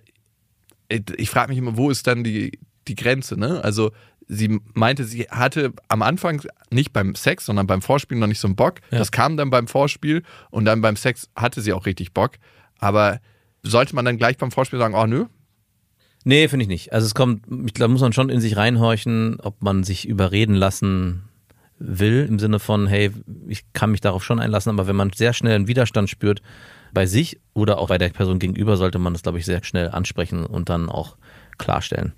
[0.87, 3.63] ich, ich frage mich immer, wo ist dann die, die Grenze, ne?
[3.63, 3.91] Also
[4.27, 8.47] sie meinte, sie hatte am Anfang nicht beim Sex, sondern beim Vorspiel noch nicht so
[8.47, 8.81] einen Bock.
[8.91, 8.99] Ja.
[8.99, 12.33] Das kam dann beim Vorspiel und dann beim Sex hatte sie auch richtig Bock.
[12.77, 13.19] Aber
[13.63, 15.25] sollte man dann gleich beim Vorspiel sagen, oh nö,
[16.23, 16.93] Nee, finde ich nicht.
[16.93, 20.55] Also es kommt, ich glaube, muss man schon in sich reinhorchen, ob man sich überreden
[20.55, 21.23] lassen
[21.79, 23.11] will, im Sinne von, hey,
[23.47, 26.41] ich kann mich darauf schon einlassen, aber wenn man sehr schnell einen Widerstand spürt
[26.93, 29.89] bei sich oder auch bei der Person gegenüber, sollte man das, glaube ich, sehr schnell
[29.89, 31.17] ansprechen und dann auch
[31.57, 32.13] klarstellen.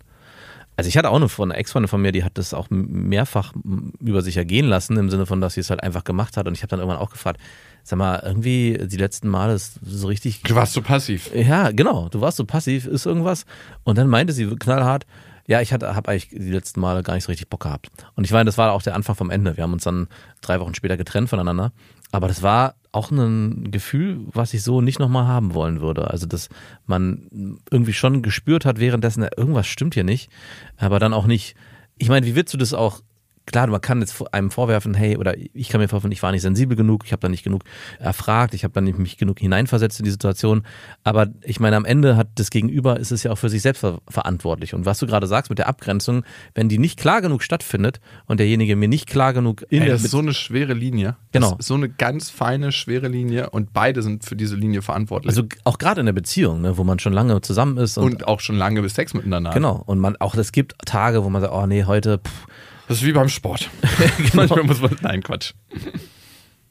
[0.76, 3.54] Also ich hatte auch eine, Freundin- eine Ex-Freundin von mir, die hat das auch mehrfach
[4.00, 6.48] über sich ergehen lassen, im Sinne von, dass sie es halt einfach gemacht hat.
[6.48, 7.40] Und ich habe dann irgendwann auch gefragt,
[7.84, 11.32] sag mal, irgendwie die letzten Male ist so richtig Du warst so passiv.
[11.34, 12.10] Ja, genau.
[12.10, 13.46] Du warst so passiv, ist irgendwas.
[13.84, 15.06] Und dann meinte sie knallhart,
[15.48, 17.90] ja, ich hatte, habe eigentlich die letzten Male gar nicht so richtig Bock gehabt.
[18.16, 19.56] Und ich meine, das war auch der Anfang vom Ende.
[19.58, 20.08] Wir haben uns dann
[20.42, 21.72] drei Wochen später getrennt voneinander.
[22.12, 26.10] Aber das war auch ein Gefühl, was ich so nicht nochmal haben wollen würde.
[26.10, 26.50] Also, dass
[26.86, 30.32] man irgendwie schon gespürt hat währenddessen, irgendwas stimmt hier nicht.
[30.78, 31.56] Aber dann auch nicht.
[31.98, 33.02] Ich meine, wie willst du das auch
[33.46, 36.42] klar, man kann jetzt einem vorwerfen, hey, oder ich kann mir vorwerfen, ich war nicht
[36.42, 37.64] sensibel genug, ich habe da nicht genug
[38.00, 40.64] erfragt, ich habe da nicht mich genug hineinversetzt in die Situation.
[41.04, 43.80] Aber ich meine, am Ende hat das Gegenüber ist es ja auch für sich selbst
[43.80, 44.74] ver verantwortlich.
[44.74, 48.40] Und was du gerade sagst mit der Abgrenzung, wenn die nicht klar genug stattfindet und
[48.40, 51.16] derjenige mir nicht klar genug in der das ist so eine schwere Linie.
[51.32, 51.58] Genau.
[51.60, 55.30] So eine ganz feine, schwere Linie und beide sind für diese Linie verantwortlich.
[55.30, 58.28] also auch gerade in der Beziehung, ne, wo man schon lange zusammen ist und, und
[58.28, 59.52] auch schon lange Sex miteinander.
[59.52, 62.48] genau und man auch es gibt Tage, wo man sagt, oh nee, heute pff,
[62.88, 63.70] Das ist wie beim Sport.
[64.34, 64.96] Manchmal muss man.
[65.02, 65.54] Nein, Quatsch.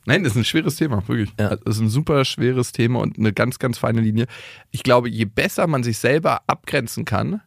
[0.07, 1.31] Nein, das ist ein schweres Thema, wirklich.
[1.41, 1.57] Ja.
[1.57, 4.27] Das ist ein super schweres Thema und eine ganz, ganz feine Linie.
[4.71, 7.41] Ich glaube, je besser man sich selber abgrenzen kann,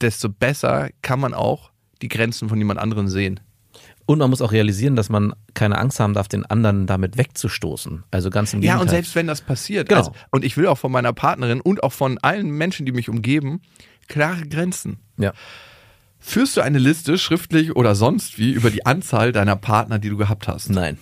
[0.00, 1.70] desto besser kann man auch
[2.00, 3.40] die Grenzen von jemand anderem sehen.
[4.06, 8.02] und man muss auch realisieren, dass man keine Angst haben darf, den anderen damit wegzustoßen.
[8.10, 8.82] Also ganz im Ja, Gegenteil.
[8.82, 10.00] und selbst wenn das passiert, Genau.
[10.00, 13.08] also, und ich will auch von meiner Partnerin und auch von allen Menschen, die mich
[13.08, 13.60] umgeben,
[14.08, 14.98] klare Grenzen.
[15.18, 15.32] ja.
[16.24, 20.16] Führst du eine Liste, schriftlich oder sonst wie, über die Anzahl deiner Partner, die du
[20.16, 20.70] gehabt hast?
[20.70, 20.96] Nein.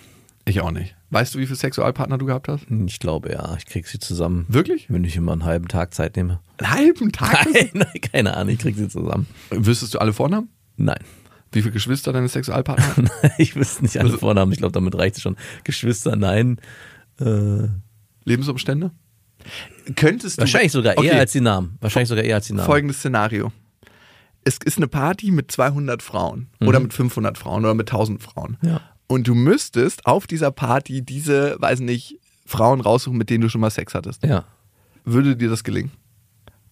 [0.45, 0.95] Ich auch nicht.
[1.11, 2.65] Weißt du, wie viele Sexualpartner du gehabt hast?
[2.87, 4.45] Ich glaube ja, ich krieg sie zusammen.
[4.47, 4.87] Wirklich?
[4.89, 6.39] Wenn ich immer einen halben Tag Zeit nehme.
[6.57, 7.45] Einen halben Tag?
[7.53, 9.27] Nein, nein, keine Ahnung, ich krieg sie zusammen.
[9.51, 10.49] Wüsstest du alle Vornamen?
[10.77, 10.99] Nein.
[11.51, 13.09] Wie viele Geschwister deine Sexualpartner haben?
[13.37, 15.35] ich wüsste nicht alle Vornamen, ich glaube, damit reicht es schon.
[15.63, 16.57] Geschwister, nein.
[17.19, 17.67] Äh,
[18.23, 18.91] Lebensumstände?
[19.95, 20.41] Könntest du.
[20.41, 21.77] wahrscheinlich sogar Okay, eher als die Namen.
[21.81, 22.65] Wahrscheinlich sogar eher als die Namen.
[22.65, 23.51] Folgendes Szenario.
[24.43, 28.57] Es ist eine Party mit 200 Frauen oder mit 500 Frauen oder mit 1000 Frauen.
[28.61, 28.69] Mhm.
[28.69, 28.81] Ja.
[29.07, 33.61] Und du müsstest auf dieser Party diese, weiß nicht, Frauen raussuchen, mit denen du schon
[33.61, 34.23] mal Sex hattest.
[34.23, 34.45] Ja.
[35.03, 35.91] Würde dir das gelingen?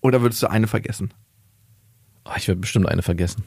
[0.02, 1.14] Oder würdest du eine vergessen?
[2.26, 3.44] Oh, ich werde bestimmt eine vergessen.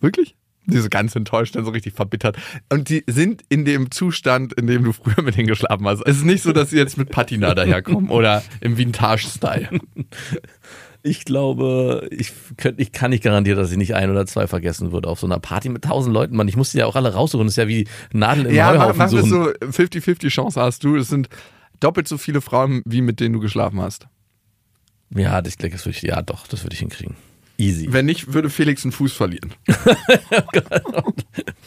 [0.00, 0.36] Wirklich?
[0.66, 2.36] Die so ganz enttäuscht und so richtig verbittert.
[2.70, 6.02] Und die sind in dem Zustand, in dem du früher mit denen geschlafen hast.
[6.06, 9.70] Es ist nicht so, dass sie jetzt mit Patina daherkommen oder im Vintage-Style.
[11.02, 14.92] Ich glaube, ich, könnt, ich kann nicht garantieren, dass ich nicht ein oder zwei vergessen
[14.92, 16.36] würde auf so einer Party mit tausend Leuten.
[16.36, 17.46] Mann, ich musste ja auch alle raussuchen.
[17.46, 19.30] Das ist ja wie Nadeln im Ja, mach, Heuhaufen mach das suchen.
[19.30, 20.96] so 50-50 Chance hast du.
[20.96, 21.28] Es sind
[21.80, 24.08] doppelt so viele Frauen, wie mit denen du geschlafen hast.
[25.14, 27.16] Ja, das, das würde ich, ja, doch, das würde ich hinkriegen.
[27.56, 27.88] Easy.
[27.90, 29.52] Wenn nicht, würde Felix einen Fuß verlieren.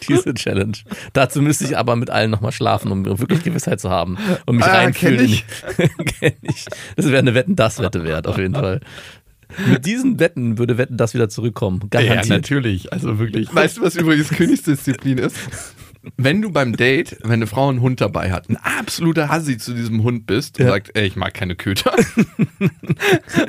[0.07, 0.77] Diese Challenge.
[1.13, 4.65] Dazu müsste ich aber mit allen nochmal schlafen, um wirklich Gewissheit zu haben und mich
[4.65, 5.17] Ah, reinfühlen.
[5.17, 5.45] kenn ich.
[6.19, 6.65] kenn ich.
[6.95, 8.81] Das wäre eine Wetten-Das-Wette wert, auf jeden Fall.
[9.69, 11.81] Mit diesen Wetten würde Wetten das wieder zurückkommen.
[11.89, 12.29] Garantiert.
[12.29, 12.91] natürlich.
[12.93, 13.53] Also wirklich.
[13.53, 15.35] Weißt du, was übrigens Königsdisziplin ist?
[16.17, 19.73] Wenn du beim Date, wenn eine Frau einen Hund dabei hat, ein absoluter Hassi zu
[19.73, 20.71] diesem Hund bist und Ja.
[20.73, 21.93] sagt, ey, ich mag keine Köter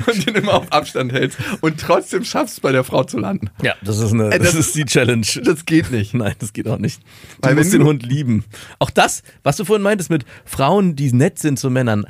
[0.07, 3.49] und den immer auf Abstand hältst und trotzdem schaffst, bei der Frau zu landen.
[3.61, 5.25] Ja, das ist, eine, Ey, das, das- ist die Challenge.
[5.43, 6.13] Das geht nicht.
[6.13, 7.01] Nein, das geht auch nicht.
[7.41, 8.45] Du Weil musst den Hund lieben.
[8.79, 12.05] Auch das, was du vorhin meintest mit Frauen, die nett sind zu Männern.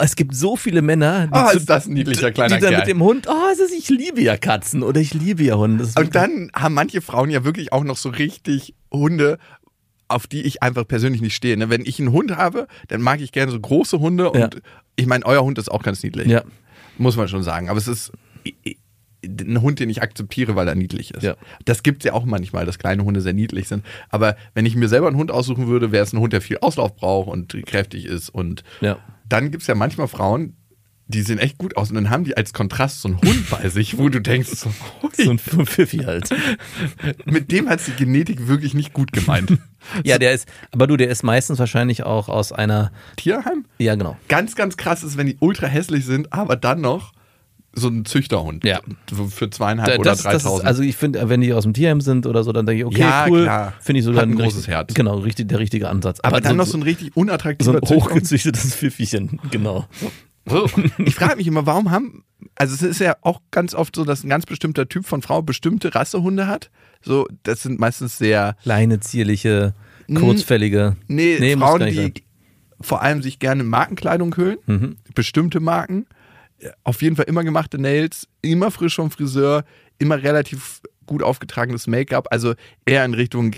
[0.00, 2.80] Es gibt so viele Männer, die, Oh, ist das ein niedlicher kleiner die dann Kerl.
[2.82, 5.88] mit dem Hund, oh, ist, ich liebe ja Katzen oder ich liebe ja Hunde.
[5.98, 9.38] Und dann haben manche Frauen ja wirklich auch noch so richtig Hunde,
[10.08, 11.56] auf die ich einfach persönlich nicht stehe.
[11.56, 11.68] ne?
[11.70, 14.50] Wenn ich einen Hund habe, dann mag ich gerne so große Hunde und Ja.
[14.96, 16.26] ich meine, euer Hund ist auch ganz niedlich.
[16.28, 16.42] Ja.
[16.96, 17.68] Muss man schon sagen.
[17.68, 18.12] Aber es ist
[19.24, 21.22] ein Hund, den ich akzeptiere, weil er niedlich ist.
[21.24, 21.34] Ja.
[21.64, 23.84] Das gibt es ja auch manchmal, dass kleine Hunde sehr niedlich sind.
[24.10, 26.58] Aber wenn ich mir selber einen Hund aussuchen würde, wäre es ein Hund, der viel
[26.58, 28.28] Auslauf braucht und kräftig ist.
[28.30, 28.98] Und Ja.
[29.28, 30.56] Dann gibt es ja manchmal Frauen,
[31.08, 31.88] die sehen echt gut aus.
[31.88, 34.70] Und dann haben die als Kontrast so einen Hund bei sich, wo du denkst, so,
[35.16, 36.28] so ein Pfiffi halt.
[37.24, 39.58] mit dem hat die Genetik wirklich nicht gut gemeint.
[40.04, 43.64] Ja, der ist, aber du, der ist meistens wahrscheinlich auch aus einer, Tierheim?
[43.78, 44.18] ja genau.
[44.28, 47.12] Ganz, ganz krass ist, wenn die ultra hässlich sind, aber dann noch
[47.78, 48.64] so ein Züchterhund.
[48.64, 48.80] Ja.
[49.10, 50.66] So Für zweieinhalb Das, oder das ist, 3000.
[50.66, 53.00] also ich finde, wenn die aus dem Tierheim sind oder so, dann denke ich, okay,
[53.00, 54.94] Ja, cool, finde ich sogar Hat ein richtig- großes Herz.
[54.94, 56.20] Genau, richtig, der richtige Ansatz.
[56.20, 59.86] aber dann noch so ein richtig unattraktiver so ein hochgezüchtetes Pfiffchen, genau.
[61.04, 62.24] Ich frage mich immer, warum haben,
[62.56, 65.42] also es ist ja auch ganz oft so, dass ein ganz bestimmter Typ von Frau
[65.42, 66.70] bestimmte Rassehunde hat.
[67.02, 69.74] So, das sind meistens sehr, Kleine, zierliche,
[70.14, 70.96] kurzfällige.
[71.06, 72.14] nee, muss Frauen, die
[72.80, 74.96] vor allem sich gerne Markenkleidung hüllen, Mhm.
[75.14, 76.06] bestimmte Marken,
[76.84, 79.64] auf jeden Fall immer gemachte Nails, immer frisch vom Friseur,
[79.98, 83.54] immer relativ gut aufgetragenes Make-up, also eher in Richtung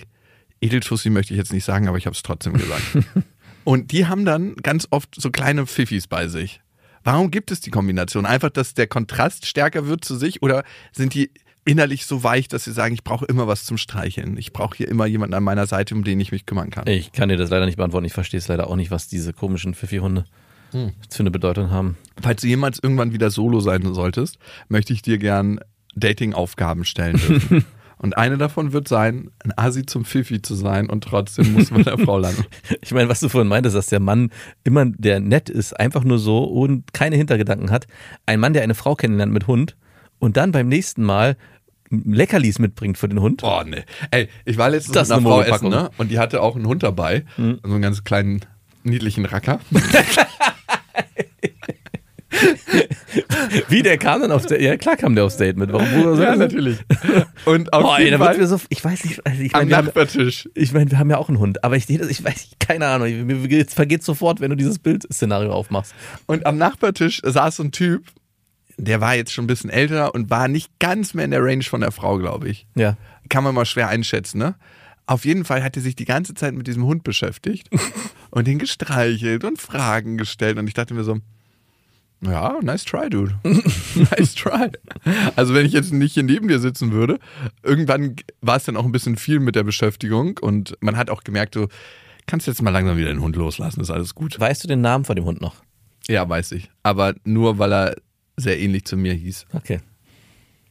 [0.60, 2.82] Edeltussi möchte ich jetzt nicht sagen, aber ich habe es trotzdem gesagt.
[3.64, 6.60] Und die haben dann ganz oft so kleine Pfiffis bei sich.
[7.02, 8.26] Warum gibt es die Kombination?
[8.26, 11.30] Einfach, dass der Kontrast stärker wird zu sich oder sind die
[11.64, 14.36] innerlich so weich, dass sie sagen, ich brauche immer was zum Streicheln.
[14.36, 16.86] Ich brauche hier immer jemanden an meiner Seite, um den ich mich kümmern kann.
[16.86, 18.06] Ich kann dir das leider nicht beantworten.
[18.06, 20.24] Ich verstehe es leider auch nicht, was diese komischen Pfiffi-Hunde
[20.72, 20.92] Hm.
[21.08, 21.96] für eine Bedeutung haben.
[22.20, 25.60] Falls du jemals irgendwann wieder solo sein solltest, möchte ich dir gern
[25.96, 27.64] Dating-Aufgaben stellen dürfen.
[28.02, 31.84] Und eine davon wird sein, ein Asi zum Fifi zu sein und trotzdem muss man
[31.84, 32.46] der Frau landen.
[32.80, 34.30] Ich meine, was du vorhin meintest, dass der Mann
[34.64, 37.86] immer, der nett ist, einfach nur so und keine Hintergedanken hat.
[38.24, 39.76] Ein Mann, der eine Frau kennenlernt mit Hund
[40.18, 41.36] und dann beim nächsten Mal
[41.90, 43.42] Leckerlis mitbringt für den Hund.
[43.42, 43.84] Boah, ne.
[44.10, 45.90] Ey, ich war letztens Das mit einer eine Frau essen, ne?
[45.98, 47.26] Und die hatte auch einen Hund dabei.
[47.36, 48.46] So einen ganz kleinen,
[48.82, 49.60] niedlichen Racker.
[53.68, 54.60] Wie, der kam dann aufs Date?
[54.62, 55.72] Ja, klar kam der aufs Date mit.
[55.72, 55.86] Warum?
[55.92, 56.78] Wo soll ja, natürlich.
[57.44, 59.54] Und auf Boah, ey, jeden da wird Fall mir so, ich weiß nicht, also ich
[59.54, 60.48] am meine, wir haben, Nachbartisch.
[60.54, 62.86] ich meine, wir haben ja auch einen Hund, aber ich sehe das, ich weiß, keine
[62.86, 65.92] Ahnung, mir geht's- vergeht sofort, wenn du dieses Bildszenario aufmachst.
[66.26, 68.04] Und am Nachbartisch saß so ein Typ,
[68.76, 71.64] der war jetzt schon ein bisschen älter und war nicht ganz mehr in der Range
[71.64, 72.66] von der Frau, glaube ich.
[72.76, 72.96] Ja.
[73.28, 74.54] Kann man mal schwer einschätzen, ne?
[75.06, 77.68] Auf jeden Fall hat er sich die ganze Zeit mit diesem Hund beschäftigt
[78.30, 80.58] und ihn gestreichelt und Fragen gestellt.
[80.58, 81.18] Und ich dachte mir so,
[82.22, 83.34] ja, nice try, dude.
[83.44, 84.70] nice try.
[85.36, 87.18] Also wenn ich jetzt nicht hier neben dir sitzen würde,
[87.62, 91.24] irgendwann war es dann auch ein bisschen viel mit der Beschäftigung und man hat auch
[91.24, 91.68] gemerkt, du
[92.26, 94.38] kannst jetzt mal langsam wieder den Hund loslassen, ist alles gut.
[94.38, 95.56] Weißt du den Namen von dem Hund noch?
[96.08, 96.70] Ja, weiß ich.
[96.82, 97.96] Aber nur, weil er
[98.36, 99.46] sehr ähnlich zu mir hieß.
[99.52, 99.80] Okay.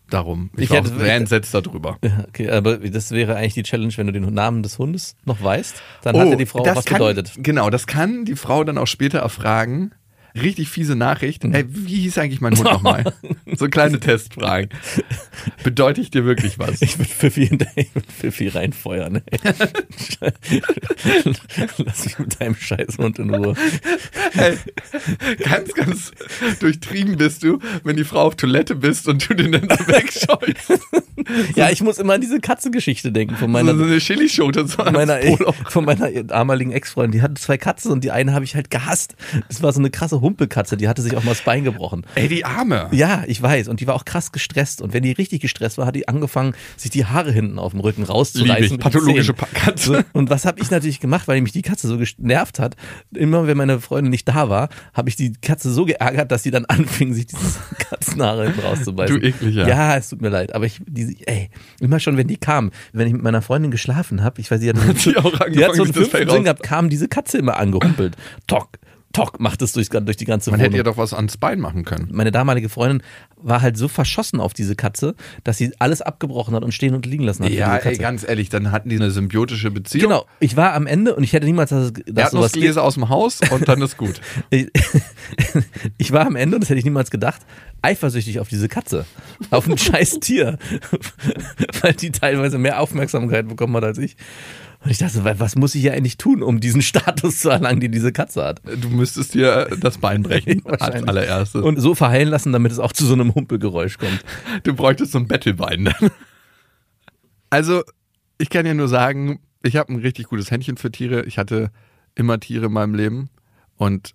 [0.10, 0.50] Darum.
[0.56, 1.98] Ich, Ich war hätte- sehr entsetzt darüber.
[2.04, 5.41] Ja, okay, aber das wäre eigentlich die Challenge, wenn du den Namen des Hundes noch
[5.43, 7.34] weißt, dann hat dir die Frau Oh, was kann, bedeutet.
[7.38, 9.91] Genau, das kann die Frau dann auch später erfragen.
[10.36, 11.44] Richtig fiese Nachricht.
[11.44, 11.54] Mhm.
[11.54, 13.13] Ey, wie hieß eigentlich mein Hund nochmal?
[13.56, 14.70] So kleine Testfragen.
[15.63, 16.82] Bedeutet ich dir wirklich was?
[16.82, 19.22] Ich würde Pfiffi, ich Pfiffi reinfeuern.
[19.26, 19.39] Ey.
[21.78, 23.56] Lass mich mit deinem Scheißhund in Ruhe.
[24.36, 24.58] Ey,
[25.44, 26.12] ganz, ganz
[26.60, 30.80] durchtrieben bist du, wenn die Frau auf Toilette bist und du den dann da wegscheust.
[31.56, 34.94] Ja, ich muss immer an diese Katzengeschichte denken von meiner, so, eine Chilischote so ans
[34.94, 35.20] meiner,
[35.70, 37.20] von meiner damaligen Ex-Freundin.
[37.20, 39.15] Die hatte zwei Katzen und die eine habe ich halt gehasst.
[39.48, 42.06] Das war so eine krasse Humpelkatze, die hatte sich auch mal das Bein gebrochen.
[42.16, 42.90] Ey, die Arme.
[42.92, 43.68] Ja, ich weiß.
[43.68, 44.82] Und die war auch krass gestresst.
[44.82, 47.80] Und wenn die richtig gestresst war, hat die angefangen, sich die Haare hinten auf dem
[47.80, 48.78] Rücken rauszureißen.
[48.80, 49.80] Pathologische Katze.
[49.80, 52.76] So, und was habe ich natürlich gemacht, weil mich die Katze so genervt hat?
[53.14, 56.52] Immer wenn meine Freundin nicht da war, habe ich die Katze so geärgert, dass sie
[56.52, 59.20] dann anfing, sich dieses Katzenhaare hinten rauszubeißen.
[59.20, 59.68] Du ekliger.
[59.68, 60.54] Ja, es tut mir leid.
[60.56, 64.24] Aber ich, die, ey, immer schon, wenn die kam, wenn ich mit meiner Freundin geschlafen
[64.24, 66.90] habe, ich weiß, die hat, die auch die hat so einen fünften Sinn gehabt, kam
[66.90, 68.16] diese Katze immer angehumpelt.
[68.48, 68.80] Tock,
[69.20, 71.60] tock, macht es durch, durch die ganze Man Wohnung hätte ja doch was ans Bein
[71.60, 72.10] machen können.
[72.12, 73.02] meine damalige Freundin
[73.42, 77.06] war halt so verschossen auf diese Katze, dass sie alles abgebrochen hat und stehen und
[77.06, 77.52] liegen lassen hat.
[77.52, 80.10] Ja, ey, ganz ehrlich, dann hatten die eine symbiotische Beziehung.
[80.10, 82.18] Genau, ich war am Ende und ich hätte niemals das, das sowas gibt.
[82.20, 84.22] Erdnussgläser aus dem Haus und dann ist gut.
[84.52, 84.68] Ich,
[85.98, 87.42] ich war am Ende, und das hätte ich niemals gedacht,
[87.82, 89.06] eifersüchtig auf diese Katze.
[89.52, 90.58] Auf ein scheiß Tier.
[91.82, 94.16] Weil die teilweise mehr Aufmerksamkeit bekommen hat als ich.
[94.82, 97.80] Und ich dachte, wa- was muss ich hier eigentlich tun, um diesen Status zu erlangen,
[97.82, 98.62] den diese Katze hat?
[98.82, 101.62] Du müsstest dir das Bein brechen als allererstes.
[101.63, 104.24] Und so verheilen lassen, damit es auch zu so einem Humpelgeräusch kommt.
[104.63, 106.12] du bräuchtest so ein Bettelbein dann.
[107.50, 107.84] Also,
[108.38, 111.24] ich kann ja nur sagen, ich habe ein richtig gutes Händchen für Tiere.
[111.26, 111.72] Ich hatte
[112.15, 113.30] immer Tiere in meinem Leben
[113.76, 114.13] und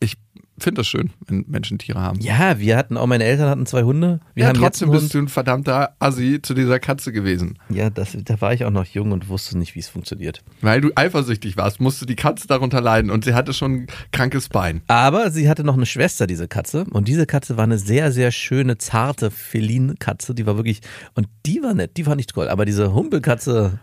[0.00, 0.14] ich
[0.58, 2.20] finde das schön, wenn Menschen Tiere haben.
[2.20, 4.20] Ja, wir hatten auch, meine Eltern hatten zwei Hunde.
[4.34, 5.00] Wir ja, haben trotzdem Hund.
[5.00, 7.58] bist du ein verdammter Assi zu dieser Katze gewesen.
[7.68, 10.42] Ja, das, da war ich auch noch jung und wusste nicht, wie es funktioniert.
[10.60, 14.48] Weil du eifersüchtig warst, musste die Katze darunter leiden und sie hatte schon ein krankes
[14.48, 14.82] Bein.
[14.86, 16.84] Aber sie hatte noch eine Schwester, diese Katze.
[16.90, 20.34] Und diese Katze war eine sehr, sehr schöne, zarte Feline-Katze.
[20.34, 20.80] Die war wirklich,
[21.14, 22.48] und die war nett, die war nicht toll.
[22.48, 23.80] Aber diese Humpelkatze,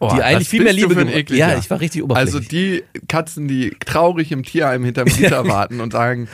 [0.00, 1.48] Oh, die eigentlich viel mehr Liebe Ekliger.
[1.48, 2.34] Ja, ich war richtig oberflächlich.
[2.34, 6.28] Also die Katzen, die traurig im Tierheim hinterm Gitter warten und sagen,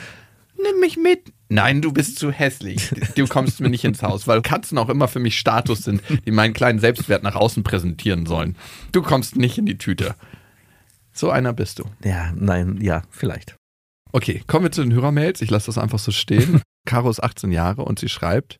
[0.61, 1.33] nimm mich mit.
[1.49, 2.89] Nein, du bist zu hässlich.
[3.15, 6.31] Du kommst mir nicht ins Haus, weil Katzen auch immer für mich Status sind, die
[6.31, 8.55] meinen kleinen Selbstwert nach außen präsentieren sollen.
[8.91, 10.15] Du kommst nicht in die Tüte.
[11.13, 11.85] So einer bist du.
[12.03, 13.55] ja, nein, ja, vielleicht.
[14.11, 15.41] Okay, kommen wir zu den Hörermails.
[15.41, 16.61] Ich lasse das einfach so stehen.
[16.85, 18.59] Caro ist 18 Jahre und sie schreibt,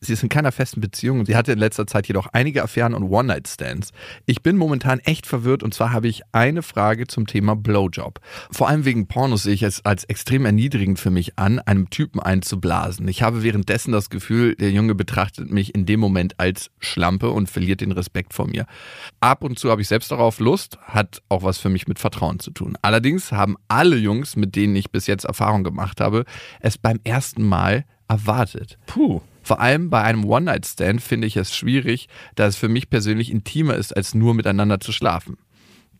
[0.00, 1.26] sie ist in keiner festen Beziehung.
[1.26, 3.90] Sie hatte in letzter Zeit jedoch einige Affären und One-Night-Stands.
[4.26, 8.20] Ich bin momentan echt verwirrt und zwar habe ich eine Frage zum Thema Blowjob.
[8.50, 12.20] Vor allem wegen Pornos sehe ich es als extrem erniedrigend für mich an, einem Typen
[12.20, 13.06] einzublasen.
[13.08, 17.50] Ich habe währenddessen das Gefühl, der Junge betrachtet mich in dem Moment als Schlampe und
[17.50, 18.66] verliert den Respekt vor mir.
[19.20, 22.40] Ab und zu habe ich selbst darauf Lust, hat auch was für mich mit Vertrauen
[22.40, 22.76] zu tun.
[22.82, 26.24] Allerdings haben alle Jungs, mit denen ich bis jetzt Erfahrung gemacht habe,
[26.60, 28.78] es beim ersten Mal erwartet.
[28.86, 29.20] Puh.
[29.50, 33.74] Vor allem bei einem One-Night-Stand finde ich es schwierig, da es für mich persönlich intimer
[33.74, 35.38] ist, als nur miteinander zu schlafen.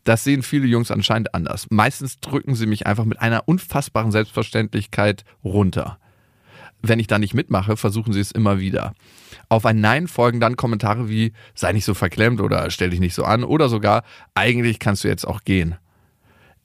[0.05, 1.67] Das sehen viele Jungs anscheinend anders.
[1.69, 5.99] Meistens drücken sie mich einfach mit einer unfassbaren Selbstverständlichkeit runter.
[6.81, 8.93] wenn ich da nicht mitmache, versuchen sie es immer wieder.
[9.49, 13.15] Auf ein Nein folgen dann Kommentare wie sei nicht so verklemmt oder stell dich nicht
[13.15, 15.75] so an oder sogar eigentlich kannst du jetzt auch gehen.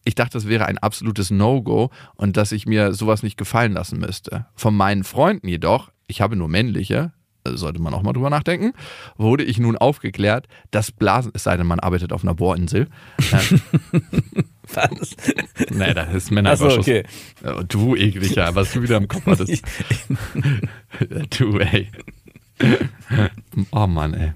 [0.05, 3.99] Ich dachte, das wäre ein absolutes No-Go und dass ich mir sowas nicht gefallen lassen
[3.99, 4.47] müsste.
[4.55, 7.13] Von meinen Freunden jedoch, ich habe nur männliche,
[7.45, 8.73] sollte man auch mal drüber nachdenken,
[9.17, 12.89] wurde ich nun aufgeklärt, dass Blasen, es sei denn, man arbeitet auf einer Bohrinsel.
[13.33, 13.61] ähm,
[14.75, 15.15] Was?
[15.71, 16.79] nee, das ist Männerüberschuss.
[16.79, 17.05] okay.
[17.45, 19.63] Oh, Du ekliger, was du wieder im Kopf hattest.
[21.39, 21.89] du, ey.
[23.71, 24.33] Oh Mann, ey.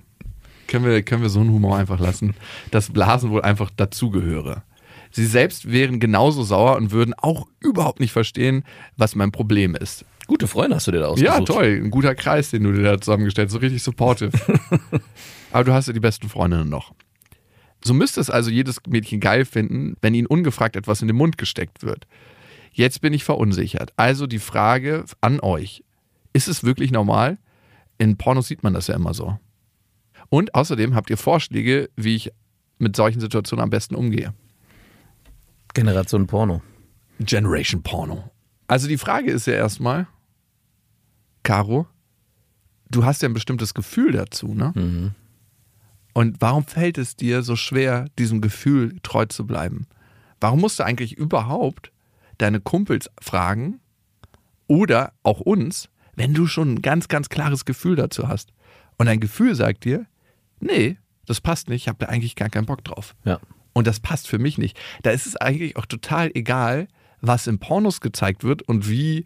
[0.68, 2.34] Können wir, können wir so einen Humor einfach lassen,
[2.70, 4.62] dass Blasen wohl einfach dazugehöre.
[5.10, 8.62] Sie selbst wären genauso sauer und würden auch überhaupt nicht verstehen,
[8.96, 10.04] was mein Problem ist.
[10.30, 11.38] Gute Freunde hast du dir da ausgesucht.
[11.38, 11.80] Ja, toll.
[11.82, 13.54] Ein guter Kreis, den du dir da zusammengestellt hast.
[13.54, 14.30] So richtig supportive.
[15.50, 16.94] Aber du hast ja die besten Freundinnen noch.
[17.82, 21.36] So müsste es also jedes Mädchen geil finden, wenn ihnen ungefragt etwas in den Mund
[21.36, 22.06] gesteckt wird.
[22.70, 23.92] Jetzt bin ich verunsichert.
[23.96, 25.82] Also die Frage an euch.
[26.32, 27.36] Ist es wirklich normal?
[27.98, 29.36] In Pornos sieht man das ja immer so.
[30.28, 32.30] Und außerdem habt ihr Vorschläge, wie ich
[32.78, 34.32] mit solchen Situationen am besten umgehe.
[35.74, 36.62] Generation Porno.
[37.18, 38.30] Generation Porno.
[38.68, 40.06] Also die Frage ist ja erstmal,
[41.50, 41.88] Caro,
[42.90, 44.72] du hast ja ein bestimmtes Gefühl dazu, ne?
[46.12, 49.88] Und warum fällt es dir so schwer, diesem Gefühl treu zu bleiben?
[50.40, 51.90] Warum musst du eigentlich überhaupt
[52.38, 53.80] deine Kumpels fragen
[54.68, 58.52] oder auch uns, wenn du schon ein ganz, ganz klares Gefühl dazu hast?
[58.96, 60.06] Und dein Gefühl sagt dir,
[60.60, 63.16] nee, das passt nicht, ich habe da eigentlich gar keinen Bock drauf.
[63.24, 63.40] Ja.
[63.72, 64.78] Und das passt für mich nicht.
[65.02, 66.86] Da ist es eigentlich auch total egal,
[67.20, 69.24] was im Pornos gezeigt wird und wie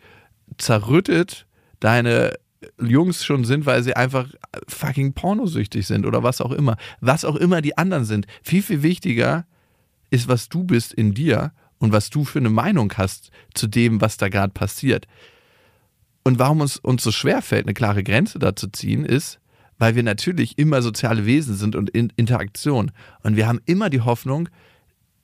[0.56, 1.46] zerrüttet
[1.84, 2.38] deine
[2.80, 4.26] Jungs schon sind, weil sie einfach
[4.68, 6.78] fucking pornosüchtig sind oder was auch immer.
[7.00, 8.26] Was auch immer die anderen sind.
[8.42, 9.44] Viel, viel wichtiger
[10.08, 14.00] ist, was du bist in dir und was du für eine Meinung hast zu dem,
[14.00, 15.06] was da gerade passiert.
[16.22, 19.38] Und warum uns, uns so schwer fällt, eine klare Grenze da zu ziehen, ist,
[19.76, 22.92] weil wir natürlich immer soziale Wesen sind und in Interaktion.
[23.22, 24.48] Und wir haben immer die Hoffnung,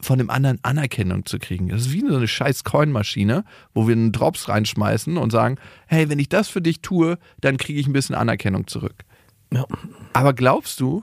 [0.02, 1.68] von dem anderen Anerkennung zu kriegen.
[1.68, 6.08] Das ist wie so eine scheiß Coinmaschine, wo wir einen Drops reinschmeißen und sagen, hey,
[6.08, 9.04] wenn ich das für dich tue, dann kriege ich ein bisschen Anerkennung zurück.
[9.52, 9.66] Ja.
[10.12, 11.02] Aber glaubst du,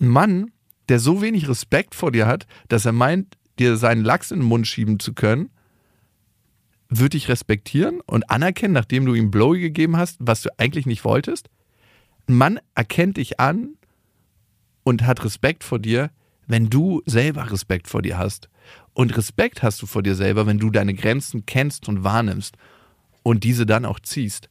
[0.00, 0.50] ein Mann,
[0.88, 4.48] der so wenig Respekt vor dir hat, dass er meint, dir seinen Lachs in den
[4.48, 5.50] Mund schieben zu können,
[6.88, 11.04] wird dich respektieren und anerkennen, nachdem du ihm Blowy gegeben hast, was du eigentlich nicht
[11.04, 11.48] wolltest?
[12.28, 13.76] Ein Mann erkennt dich an
[14.82, 16.10] und hat Respekt vor dir,
[16.46, 18.48] wenn du selber Respekt vor dir hast.
[18.92, 22.56] Und Respekt hast du vor dir selber, wenn du deine Grenzen kennst und wahrnimmst
[23.22, 24.48] und diese dann auch ziehst.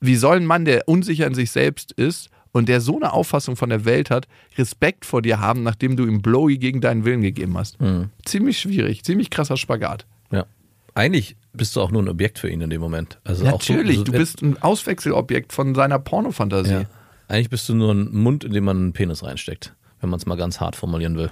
[0.00, 3.56] Wie soll ein Mann, der unsicher in sich selbst ist und der so eine Auffassung
[3.56, 7.22] von der Welt hat, Respekt vor dir haben, nachdem du ihm Blowy gegen deinen Willen
[7.22, 7.78] gegeben hast?
[8.24, 10.06] Ziemlich schwierig, ziemlich krasser Spagat.
[10.30, 10.44] ja.
[10.94, 13.18] Eigentlich bist du auch nur ein Objekt für ihn in dem Moment.
[13.22, 16.70] Also so- Natürlich, so- du bist ein Auswechselobjekt von seiner Pornofantasie.
[16.70, 16.84] Ja.
[17.28, 20.26] Eigentlich bist du nur ein Mund, in dem man einen Penis reinsteckt, wenn man es
[20.26, 21.30] mal ganz hart formulieren will.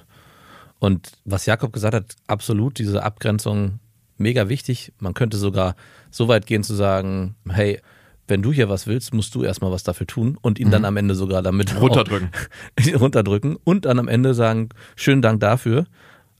[0.78, 3.78] Und was Jakob gesagt hat, absolut, diese Abgrenzung
[4.18, 4.92] mega wichtig.
[4.98, 5.76] Man könnte sogar
[6.10, 7.80] so weit gehen zu sagen, hey,
[8.26, 10.96] wenn du hier was willst, musst du erstmal was dafür tun und ihn dann am
[10.96, 12.30] Ende sogar damit Runterdrücken.
[12.98, 15.86] Runterdrücken und dann am Ende sagen, schönen Dank dafür.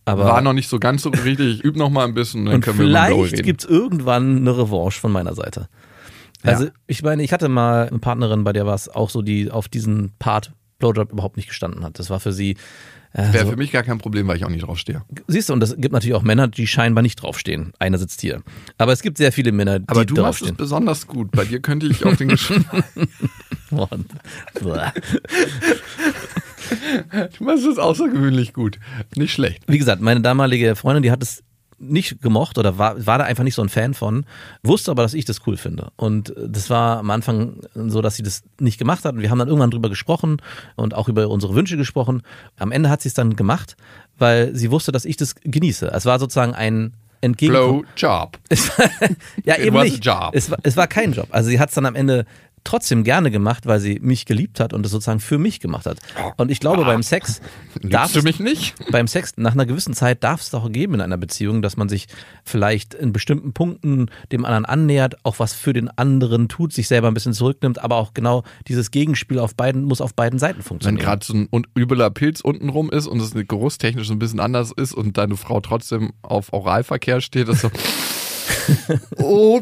[0.06, 1.58] Aber War noch nicht so ganz so richtig.
[1.58, 3.70] Ich üb noch mal ein bisschen, dann und können wir über Blowy vielleicht gibt es
[3.70, 5.68] irgendwann eine Revanche von meiner Seite.
[6.42, 6.70] Also Ja.
[6.86, 9.68] ich meine, ich hatte mal eine Partnerin, bei der war es auch so, die auf
[9.68, 10.52] diesen Part
[10.92, 11.98] Blowjob überhaupt nicht gestanden hat.
[11.98, 12.56] Das war für sie.
[13.12, 15.02] Äh, Wäre so, für mich gar kein Problem, weil ich auch nicht draufstehe.
[15.28, 17.72] siehst du, und es gibt natürlich auch Männer, die scheinbar nicht draufstehen.
[17.78, 18.42] Einer sitzt hier.
[18.76, 20.56] Aber es gibt sehr viele Männer, die Aber du machst es draufstehen.
[20.56, 21.30] besonders gut.
[21.30, 22.84] Bei dir könnte ich auf den Geschmack.
[27.38, 28.78] Du machst es außergewöhnlich gut.
[29.16, 29.62] Nicht schlecht.
[29.66, 31.42] Wie gesagt, meine damalige Freundin, die hat es
[31.78, 34.24] nicht gemocht oder war, war da einfach nicht so ein Fan von,
[34.62, 35.88] wusste aber, dass ich das cool finde.
[35.96, 39.14] Und das war am Anfang so, dass sie das nicht gemacht hat.
[39.14, 40.38] Und wir haben dann irgendwann drüber gesprochen
[40.76, 42.22] und auch über unsere Wünsche gesprochen.
[42.58, 43.76] Am Ende hat sie es dann gemacht,
[44.18, 45.88] weil sie wusste, dass ich das genieße.
[45.88, 47.82] Es war sozusagen ein Entgegenkommen.
[47.82, 48.38] Blow Job.
[49.44, 50.04] Ja, It eben nicht.
[50.04, 50.30] job.
[50.32, 51.28] Es war, es war kein Job.
[51.30, 52.26] Also sie hat es dann am Ende
[52.64, 55.98] trotzdem gerne gemacht, weil sie mich geliebt hat und es sozusagen für mich gemacht hat.
[56.36, 57.40] Und ich glaube, beim Sex
[57.82, 58.74] darf du mich nicht?
[58.90, 61.88] beim Sex nach einer gewissen Zeit darf es doch geben in einer Beziehung, dass man
[61.88, 62.06] sich
[62.42, 67.08] vielleicht in bestimmten Punkten dem anderen annähert, auch was für den anderen tut, sich selber
[67.08, 70.62] ein bisschen zurücknimmt, aber auch genau dieses Gegenspiel auf beiden muss auf beiden Seiten Wenn
[70.64, 71.04] funktionieren.
[71.04, 74.92] gerade so ein un- übler Pilz untenrum ist und es geruchstechnisch ein bisschen anders ist
[74.94, 77.70] und deine Frau trotzdem auf Oralverkehr steht, ist so.
[79.18, 79.60] oh,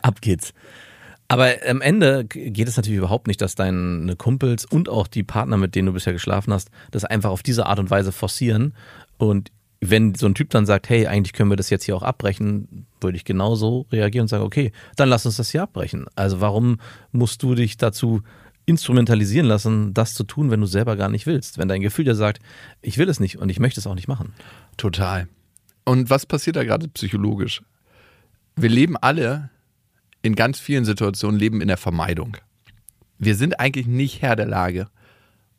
[0.02, 0.52] Ab geht's.
[1.28, 5.56] Aber am Ende geht es natürlich überhaupt nicht, dass deine Kumpels und auch die Partner,
[5.56, 8.74] mit denen du bisher geschlafen hast, das einfach auf diese Art und Weise forcieren.
[9.16, 12.02] Und wenn so ein Typ dann sagt, hey, eigentlich können wir das jetzt hier auch
[12.02, 16.06] abbrechen, würde ich genauso reagieren und sagen, okay, dann lass uns das hier abbrechen.
[16.16, 16.78] Also warum
[17.12, 18.22] musst du dich dazu
[18.66, 21.58] instrumentalisieren lassen, das zu tun, wenn du selber gar nicht willst?
[21.58, 22.42] Wenn dein Gefühl dir sagt,
[22.82, 24.34] ich will es nicht und ich möchte es auch nicht machen.
[24.76, 25.28] Total.
[25.84, 27.62] Und was passiert da gerade psychologisch?
[28.56, 29.50] Wir leben alle
[30.22, 32.36] in ganz vielen Situationen, leben in der Vermeidung.
[33.18, 34.88] Wir sind eigentlich nicht Herr der Lage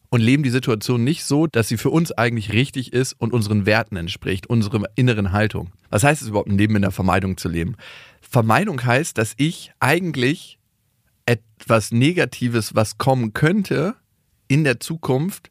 [0.09, 3.65] und leben die Situation nicht so, dass sie für uns eigentlich richtig ist und unseren
[3.65, 5.71] Werten entspricht, unserer inneren Haltung.
[5.89, 7.75] Was heißt es überhaupt, ein Leben in der Vermeidung zu leben?
[8.21, 10.59] Vermeidung heißt, dass ich eigentlich
[11.25, 13.95] etwas Negatives, was kommen könnte,
[14.47, 15.49] in der Zukunft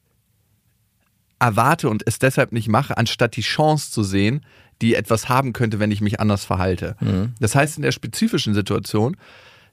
[1.39, 4.45] erwarte und es deshalb nicht mache, anstatt die Chance zu sehen,
[4.83, 6.97] die etwas haben könnte, wenn ich mich anders verhalte.
[7.01, 7.35] Mhm.
[7.41, 9.17] Das heißt, in der spezifischen Situation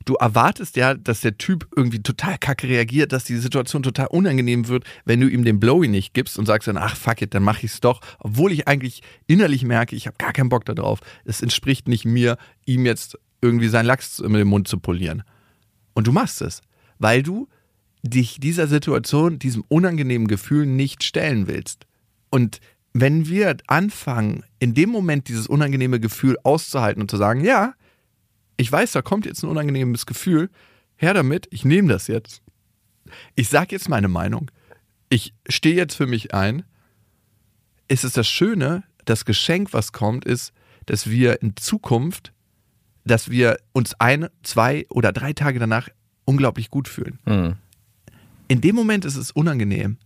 [0.07, 4.67] du erwartest ja, dass der Typ irgendwie total kacke reagiert, dass die Situation total unangenehm
[4.67, 7.43] wird, wenn du ihm den Blowy nicht gibst und sagst dann, ach fuck it, dann
[7.43, 10.99] mach ich's doch, obwohl ich eigentlich innerlich merke, ich habe gar keinen Bock darauf.
[11.25, 15.23] Es entspricht nicht mir, ihm jetzt irgendwie seinen Lachs in den Mund zu polieren.
[15.93, 16.61] Und du machst es,
[16.99, 17.47] weil du
[18.03, 21.85] dich dieser Situation, diesem unangenehmen Gefühl nicht stellen willst.
[22.29, 22.59] Und
[23.01, 27.73] wenn wir anfangen, in dem Moment dieses unangenehme Gefühl auszuhalten und zu sagen, ja,
[28.57, 30.49] ich weiß, da kommt jetzt ein unangenehmes Gefühl,
[30.95, 32.41] her damit, ich nehme das jetzt.
[33.35, 34.49] Ich sage jetzt meine Meinung.
[35.09, 36.63] Ich stehe jetzt für mich ein.
[37.87, 40.51] Es ist das Schöne, das Geschenk, was kommt, ist,
[40.87, 42.33] dass wir in Zukunft,
[43.05, 45.89] dass wir uns ein, zwei oder drei Tage danach
[46.25, 47.19] unglaublich gut fühlen.
[47.25, 47.55] Mhm.
[48.49, 49.97] In dem Moment ist es unangenehm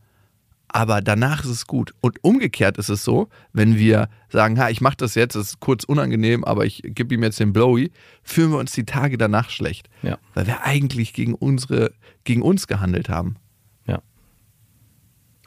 [0.74, 1.94] aber danach ist es gut.
[2.00, 5.60] Und umgekehrt ist es so, wenn wir sagen, ha, ich mache das jetzt, es ist
[5.60, 7.92] kurz unangenehm, aber ich gebe ihm jetzt den Blowy,
[8.24, 9.90] fühlen wir uns die Tage danach schlecht.
[10.02, 10.18] Ja.
[10.34, 11.94] Weil wir eigentlich gegen unsere,
[12.24, 13.36] gegen uns gehandelt haben.
[13.86, 14.02] Ja.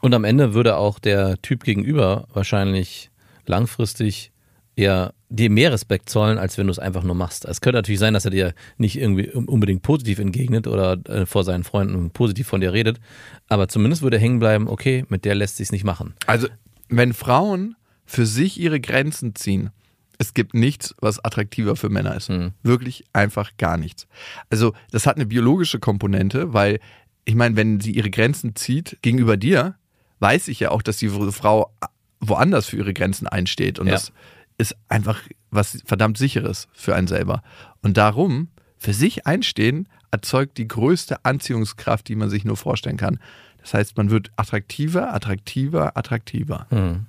[0.01, 3.09] Und am Ende würde auch der Typ gegenüber wahrscheinlich
[3.47, 4.31] langfristig
[4.75, 7.45] eher dir mehr Respekt zollen, als wenn du es einfach nur machst.
[7.45, 11.43] Es könnte natürlich sein, dass er dir nicht irgendwie unbedingt positiv entgegnet oder äh, vor
[11.43, 12.99] seinen Freunden positiv von dir redet,
[13.47, 16.13] aber zumindest würde er hängen bleiben, okay, mit der lässt sich nicht machen.
[16.27, 16.47] Also,
[16.89, 19.71] wenn Frauen für sich ihre Grenzen ziehen,
[20.17, 22.29] es gibt nichts, was attraktiver für Männer ist.
[22.29, 22.53] Mhm.
[22.63, 24.07] Wirklich einfach gar nichts.
[24.49, 26.79] Also, das hat eine biologische Komponente, weil
[27.25, 29.75] ich meine, wenn sie ihre Grenzen zieht gegenüber dir,
[30.19, 31.71] weiß ich ja auch, dass die Frau
[32.19, 33.93] woanders für ihre Grenzen einsteht und ja.
[33.93, 34.13] das
[34.57, 37.41] ist einfach was verdammt sicheres für einen selber.
[37.81, 43.19] Und darum, für sich einstehen, erzeugt die größte Anziehungskraft, die man sich nur vorstellen kann.
[43.61, 46.67] Das heißt, man wird attraktiver, attraktiver, attraktiver.
[46.69, 47.07] Hm.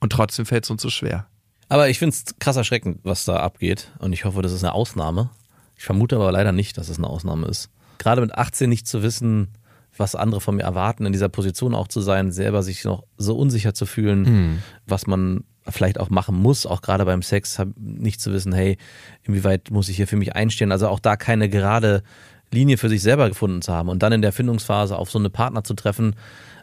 [0.00, 1.26] Und trotzdem fällt es uns so schwer.
[1.68, 3.92] Aber ich finde es krass erschreckend, was da abgeht.
[3.98, 5.30] Und ich hoffe, das ist eine Ausnahme.
[5.76, 7.70] Ich vermute aber leider nicht, dass es eine Ausnahme ist.
[7.98, 9.48] Gerade mit 18 nicht zu wissen,
[9.96, 13.36] was andere von mir erwarten, in dieser Position auch zu sein, selber sich noch so
[13.36, 14.62] unsicher zu fühlen, hm.
[14.86, 18.78] was man vielleicht auch machen muss, auch gerade beim Sex, nicht zu wissen, hey,
[19.24, 22.02] inwieweit muss ich hier für mich einstehen, also auch da keine gerade
[22.50, 25.30] Linie für sich selber gefunden zu haben und dann in der Findungsphase auf so eine
[25.30, 26.16] Partner zu treffen,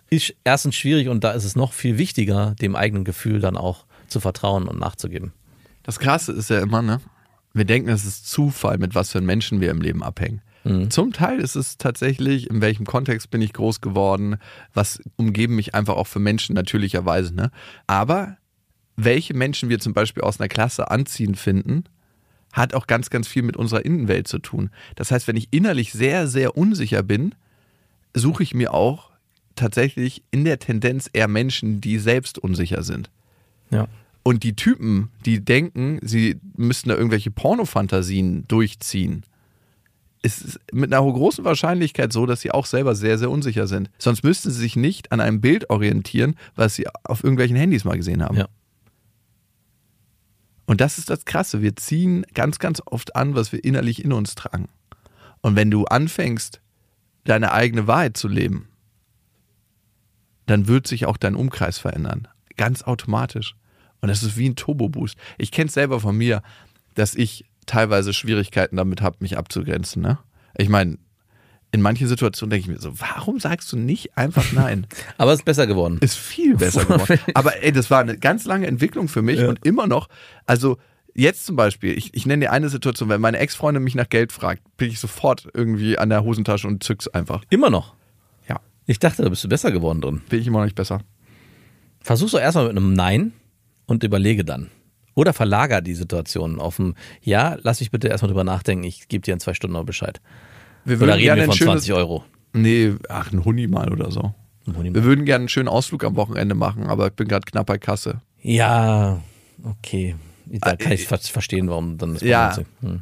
[0.10, 3.86] ist erstens schwierig und da ist es noch viel wichtiger, dem eigenen Gefühl dann auch
[4.08, 5.34] zu vertrauen und nachzugeben.
[5.84, 7.02] Das Krasse ist ja immer, ne?
[7.54, 10.42] Wir denken, es ist Zufall, mit was für Menschen wir im Leben abhängen.
[10.66, 10.90] Mhm.
[10.90, 14.38] Zum Teil ist es tatsächlich, in welchem Kontext bin ich groß geworden,
[14.74, 17.34] was umgeben mich einfach auch für Menschen natürlicherweise.
[17.34, 17.52] Ne?
[17.88, 18.38] Aber
[18.96, 21.84] welche Menschen wir zum Beispiel aus einer Klasse anziehen finden,
[22.54, 24.70] hat auch ganz, ganz viel mit unserer Innenwelt zu tun.
[24.96, 27.36] Das heißt, wenn ich innerlich sehr, sehr unsicher bin,
[28.14, 29.12] suche ich mir auch
[29.56, 33.10] tatsächlich in der Tendenz eher Menschen, die selbst unsicher sind.
[33.72, 33.88] Ja.
[34.24, 39.24] Und die Typen, die denken, sie müssten da irgendwelche Pornofantasien durchziehen,
[40.24, 43.92] ist mit einer großen Wahrscheinlichkeit so, dass sie auch selber sehr, sehr unsicher sind.
[44.00, 47.98] Sonst müssten sie sich nicht an einem Bild orientieren, was sie auf irgendwelchen Handys mal
[47.98, 48.38] gesehen haben.
[48.38, 48.48] Ja.
[50.66, 51.62] Und das ist das Krasse.
[51.62, 54.70] Wir ziehen ganz, ganz oft an, was wir innerlich in uns tragen.
[55.42, 56.62] Und wenn du anfängst,
[57.24, 58.70] deine eigene Wahrheit zu leben,
[60.46, 62.28] dann wird sich auch dein Umkreis verändern.
[62.56, 63.56] Ganz automatisch.
[64.02, 65.18] Und das ist wie ein Turbo-Boost.
[65.38, 66.42] Ich kenne es selber von mir,
[66.94, 70.02] dass ich teilweise Schwierigkeiten damit habe, mich abzugrenzen.
[70.02, 70.20] Ne?
[70.56, 70.98] Ich meine,
[71.76, 74.88] in manchen Situationen denke ich mir so, warum sagst du nicht einfach nein?
[75.18, 75.98] Aber es ist besser geworden.
[76.00, 77.20] Ist viel besser geworden.
[77.34, 79.50] Aber ey, das war eine ganz lange Entwicklung für mich ja.
[79.50, 80.08] und immer noch,
[80.46, 80.78] also
[81.14, 84.32] jetzt zum Beispiel, ich, ich nenne dir eine Situation, wenn meine Ex-Freundin mich nach Geld
[84.32, 87.44] fragt, bin ich sofort irgendwie an der Hosentasche und zück's einfach.
[87.50, 87.94] Immer noch?
[88.48, 88.62] Ja.
[88.86, 90.22] Ich dachte, da bist du besser geworden drin.
[90.30, 91.02] Bin ich immer noch nicht besser.
[92.00, 93.34] Versuch's doch erstmal mit einem Nein
[93.86, 94.70] und überlege dann.
[95.14, 99.24] Oder verlager die Situation auf ein Ja, lass mich bitte erstmal drüber nachdenken, ich gebe
[99.24, 100.22] dir in zwei Stunden noch Bescheid.
[100.86, 102.24] Wir würden oder reden gerne wir von schönes, 20 Euro?
[102.54, 104.34] Nee, ach, ein Huni mal oder so.
[104.66, 107.78] Wir würden gerne einen schönen Ausflug am Wochenende machen, aber ich bin gerade knapp bei
[107.78, 108.22] Kasse.
[108.42, 109.22] Ja,
[109.64, 110.16] okay.
[110.46, 112.56] Da kann ich ver- verstehen, warum dann das Ja.
[112.82, 113.02] Hm.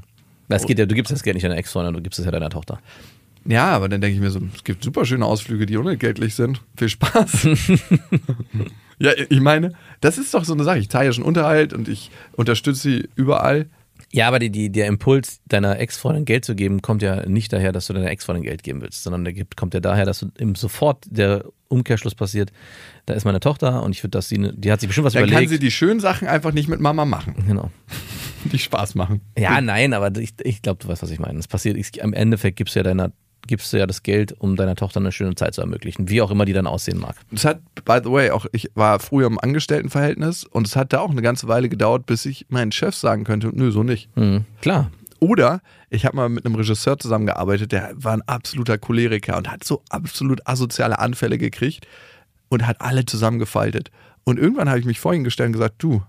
[0.49, 2.49] Das geht ja, du gibst das Geld nicht deiner Ex-Freundin, du gibst es ja deiner
[2.49, 2.79] Tochter.
[3.45, 6.61] Ja, aber dann denke ich mir so, es gibt super schöne Ausflüge, die unentgeltlich sind.
[6.77, 7.47] Viel Spaß.
[8.99, 10.79] ja, ich meine, das ist doch so eine Sache.
[10.79, 13.67] Ich zahle ja schon Unterhalt und ich unterstütze sie überall.
[14.13, 17.71] Ja, aber die, die, der Impuls, deiner Ex-Freundin Geld zu geben, kommt ja nicht daher,
[17.71, 21.03] dass du deiner Ex-Freundin Geld geben willst, sondern der kommt ja daher, dass im sofort
[21.09, 22.51] der Umkehrschluss passiert,
[23.07, 25.23] da ist meine Tochter und ich würde, dass sie, die hat sich bestimmt was Dann
[25.23, 25.49] kann überlegt.
[25.49, 27.71] sie die schönen Sachen einfach nicht mit Mama machen, genau.
[28.51, 29.21] die Spaß machen.
[29.35, 31.39] Ja, nein, aber ich, ich glaube, du weißt, was ich meine.
[31.39, 33.11] Es passiert, ich, am Endeffekt gibst du ja deiner,
[33.47, 36.31] gibst du ja das Geld, um deiner Tochter eine schöne Zeit zu ermöglichen, wie auch
[36.31, 37.15] immer die dann aussehen mag.
[37.33, 40.99] Es hat, by the way, auch ich war früher im Angestelltenverhältnis und es hat da
[40.99, 44.09] auch eine ganze Weile gedauert, bis ich meinen Chef sagen könnte, nö, so nicht.
[44.15, 44.91] Hm, klar.
[45.19, 49.63] Oder ich habe mal mit einem Regisseur zusammengearbeitet, der war ein absoluter Choleriker und hat
[49.63, 51.87] so absolut asoziale Anfälle gekriegt
[52.49, 53.89] und hat alle zusammengefaltet.
[54.25, 56.01] Und irgendwann habe ich mich vor ihn gestellt und gesagt, du,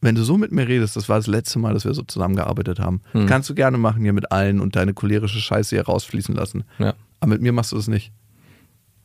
[0.00, 2.78] wenn du so mit mir redest, das war das letzte Mal, dass wir so zusammengearbeitet
[2.78, 3.00] haben.
[3.12, 6.64] Das kannst du gerne machen hier mit allen und deine cholerische Scheiße hier rausfließen lassen.
[6.78, 6.94] Ja.
[7.20, 8.12] Aber mit mir machst du das nicht.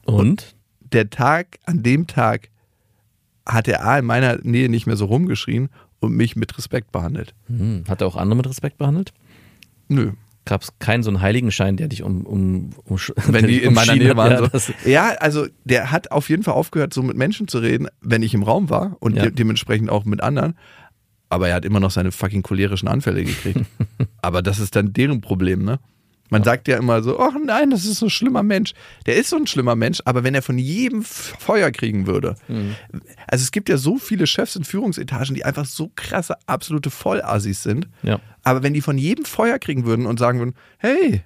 [0.05, 0.55] Und?
[0.91, 2.49] Der Tag, an dem Tag
[3.47, 5.69] hat er A in meiner Nähe nicht mehr so rumgeschrien
[5.99, 7.33] und mich mit Respekt behandelt.
[7.47, 9.13] Hm, hat er auch andere mit Respekt behandelt?
[9.87, 10.11] Nö.
[10.43, 13.95] Gab es keinen so einen Heiligenschein, der dich um, um, um wenn die in meiner
[13.95, 14.31] Nähe waren.
[14.31, 14.73] Ja, so.
[14.85, 18.33] ja, also der hat auf jeden Fall aufgehört, so mit Menschen zu reden, wenn ich
[18.33, 19.23] im Raum war und Ja.
[19.23, 20.55] de dementsprechend auch mit anderen.
[21.31, 23.61] Aber er hat immer noch seine fucking cholerischen Anfälle gekriegt.
[24.21, 25.79] Aber das ist dann deren Problem, ne?
[26.29, 28.73] Man sagt ja immer so, oh nein, das ist so ein schlimmer Mensch.
[29.05, 32.35] Der ist so ein schlimmer Mensch, aber wenn er von jedem Feuer kriegen würde.
[32.47, 32.75] Mhm.
[33.27, 37.63] Also es gibt ja so viele Chefs in Führungsetagen, die einfach so krasse, absolute Vollassis
[37.63, 37.89] sind.
[38.01, 38.21] Ja.
[38.43, 41.21] Aber wenn die von jedem Feuer kriegen würden und sagen würden, hey,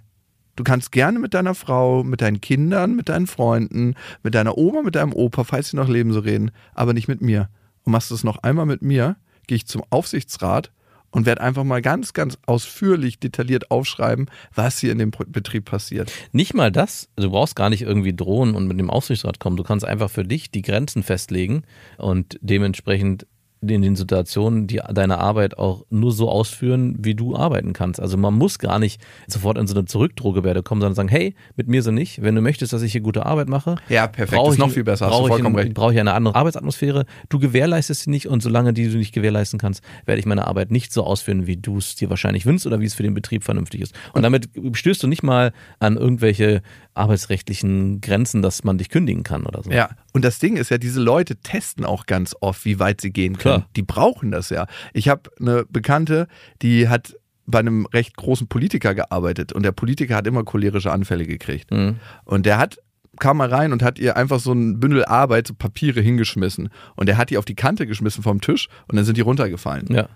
[0.55, 3.93] du kannst gerne mit deiner Frau, mit deinen Kindern, mit deinen Freunden,
[4.23, 7.21] mit deiner Oma, mit deinem Opa, falls sie noch leben, so reden, aber nicht mit
[7.21, 7.49] mir.
[7.83, 10.71] Und machst du es noch einmal mit mir, gehe ich zum Aufsichtsrat
[11.15, 16.11] und werde einfach mal ganz, ganz ausführlich, detailliert aufschreiben, was hier in dem Betrieb passiert.
[16.33, 19.55] Nicht mal das, du brauchst gar nicht irgendwie drohen und mit dem Aufsichtsrat kommen.
[19.55, 21.63] Du kannst einfach für dich die Grenzen festlegen
[21.97, 23.27] und dementsprechend
[23.73, 27.99] in den Situationen die, deine Arbeit auch nur so ausführen, wie du arbeiten kannst.
[27.99, 31.67] Also man muss gar nicht sofort in so eine Zurückdrohgebärde kommen, sondern sagen, hey, mit
[31.67, 32.21] mir so nicht.
[32.21, 34.39] Wenn du möchtest, dass ich hier gute Arbeit mache, Ja, perfekt.
[34.41, 35.07] brauche ich- noch viel besser.
[35.07, 35.73] Brauche ich recht.
[35.73, 37.05] Brauche ich eine andere Arbeitsatmosphäre.
[37.29, 40.71] Du gewährleistest sie nicht und solange die du nicht gewährleisten kannst, werde ich meine Arbeit
[40.71, 43.43] nicht so ausführen, wie du es dir wahrscheinlich wünschst oder wie es für den Betrieb
[43.43, 43.95] vernünftig ist.
[44.13, 46.61] Und damit stößt du nicht mal an irgendwelche
[46.93, 49.71] arbeitsrechtlichen Grenzen, dass man dich kündigen kann oder so.
[49.71, 53.11] Ja, und das Ding ist ja, diese Leute testen auch ganz oft, wie weit sie
[53.11, 53.54] gehen können.
[53.54, 53.54] Klar.
[53.75, 54.67] Die brauchen das ja.
[54.93, 56.27] Ich habe eine Bekannte,
[56.61, 57.15] die hat
[57.47, 61.71] bei einem recht großen Politiker gearbeitet und der Politiker hat immer cholerische Anfälle gekriegt.
[61.71, 61.97] Mhm.
[62.25, 62.79] Und der hat
[63.17, 66.69] kam mal rein und hat ihr einfach so ein Bündel Arbeit, so Papiere hingeschmissen.
[66.95, 69.87] Und er hat die auf die Kante geschmissen vom Tisch und dann sind die runtergefallen.
[69.89, 70.09] Ja.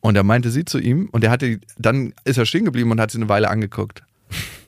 [0.00, 3.00] Und da meinte sie zu ihm, und er hatte, dann ist er stehen geblieben und
[3.00, 4.04] hat sie eine Weile angeguckt.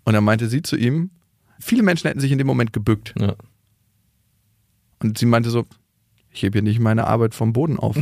[0.05, 1.11] Und dann meinte sie zu ihm,
[1.61, 3.15] viele Menschen hätten sich in dem Moment gebückt.
[3.19, 3.35] ja.
[5.01, 5.65] Und sie meinte so,
[6.39, 7.97] ich hebe hier nicht meine Arbeit vom Boden auf.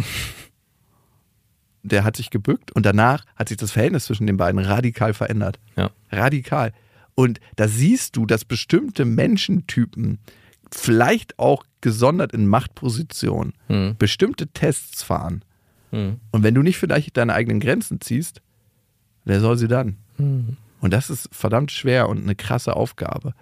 [1.82, 5.58] Der hat sich gebückt und danach hat sich das Verhältnis zwischen den beiden radikal verändert.
[5.76, 5.90] Ja.
[6.10, 6.72] Radikal.
[7.14, 10.18] Und da siehst du, dass bestimmte Menschentypen,
[10.70, 13.94] vielleicht auch gesondert in Machtpositionen, Mhm.
[13.98, 15.42] bestimmte Tests fahren.
[15.92, 16.20] Mhm.
[16.32, 18.42] Und wenn du nicht vielleicht deine eigenen Grenzen ziehst,
[19.24, 19.96] wer soll sie dann?
[20.18, 20.56] Mhm.
[20.80, 23.32] Und das ist verdammt schwer und eine krasse Aufgabe.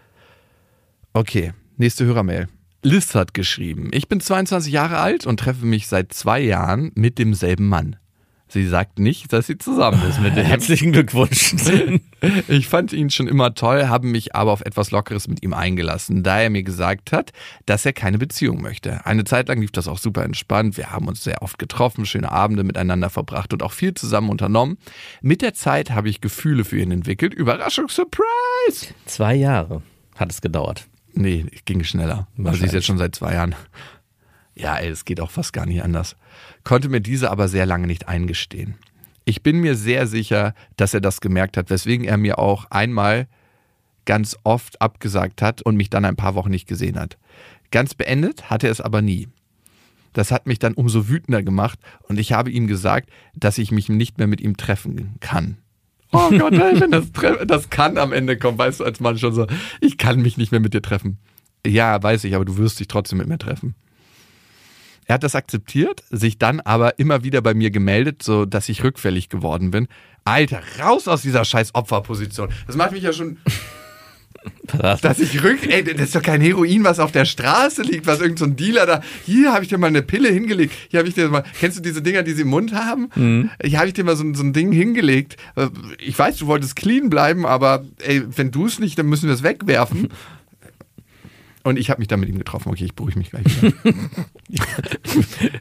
[1.14, 2.46] Okay, nächste Hörermail.
[2.86, 7.18] Liz hat geschrieben, ich bin 22 Jahre alt und treffe mich seit zwei Jahren mit
[7.18, 7.96] demselben Mann.
[8.46, 10.44] Sie sagt nicht, dass sie zusammen ist mit dem.
[10.46, 11.56] Herzlichen Glückwunsch.
[12.48, 16.22] Ich fand ihn schon immer toll, habe mich aber auf etwas Lockeres mit ihm eingelassen,
[16.22, 17.32] da er mir gesagt hat,
[17.66, 19.04] dass er keine Beziehung möchte.
[19.04, 20.78] Eine Zeit lang lief das auch super entspannt.
[20.78, 24.78] Wir haben uns sehr oft getroffen, schöne Abende miteinander verbracht und auch viel zusammen unternommen.
[25.20, 27.34] Mit der Zeit habe ich Gefühle für ihn entwickelt.
[27.34, 28.94] Überraschung, Surprise!
[29.04, 29.82] Zwei Jahre
[30.16, 30.86] hat es gedauert.
[31.14, 32.26] Nee, ging schneller.
[32.38, 33.54] Also sie ist jetzt schon seit zwei Jahren.
[34.54, 36.16] Ja, ey, es geht auch fast gar nicht anders.
[36.62, 38.74] Konnte mir diese aber sehr lange nicht eingestehen.
[39.24, 43.26] Ich bin mir sehr sicher, dass er das gemerkt hat, weswegen er mir auch einmal
[44.04, 47.16] ganz oft abgesagt hat und mich dann ein paar Wochen nicht gesehen hat.
[47.70, 49.28] Ganz beendet hat er es aber nie.
[50.12, 53.88] Das hat mich dann umso wütender gemacht und ich habe ihm gesagt, dass ich mich
[53.88, 55.56] nicht mehr mit ihm treffen kann.
[56.14, 57.06] Oh Gott, ey, wenn das,
[57.46, 59.46] das kann am Ende kommen, weißt du, als Mann schon so,
[59.80, 61.18] ich kann mich nicht mehr mit dir treffen.
[61.66, 63.74] Ja, weiß ich, aber du wirst dich trotzdem mit mir treffen.
[65.06, 68.84] Er hat das akzeptiert, sich dann aber immer wieder bei mir gemeldet, so dass ich
[68.84, 69.88] rückfällig geworden bin.
[70.24, 72.48] Alter, raus aus dieser scheiß Opferposition.
[72.66, 73.38] Das macht mich ja schon.
[75.02, 78.20] Dass ich rück, ey, das ist doch kein Heroin, was auf der Straße liegt, was
[78.20, 81.08] irgendein so ein Dealer da, hier habe ich dir mal eine Pille hingelegt, hier habe
[81.08, 83.08] ich dir mal, kennst du diese Dinger, die sie im Mund haben?
[83.14, 83.50] Mhm.
[83.62, 85.36] Hier habe ich dir mal so, so ein Ding hingelegt.
[85.56, 85.68] Äh,
[85.98, 89.34] Ich weiß, du wolltest clean bleiben, aber ey, wenn du es nicht, dann müssen wir
[89.34, 90.08] es wegwerfen.
[91.62, 92.68] Und ich habe mich dann mit ihm getroffen.
[92.70, 93.72] Okay, ich beruhige mich gleich wieder.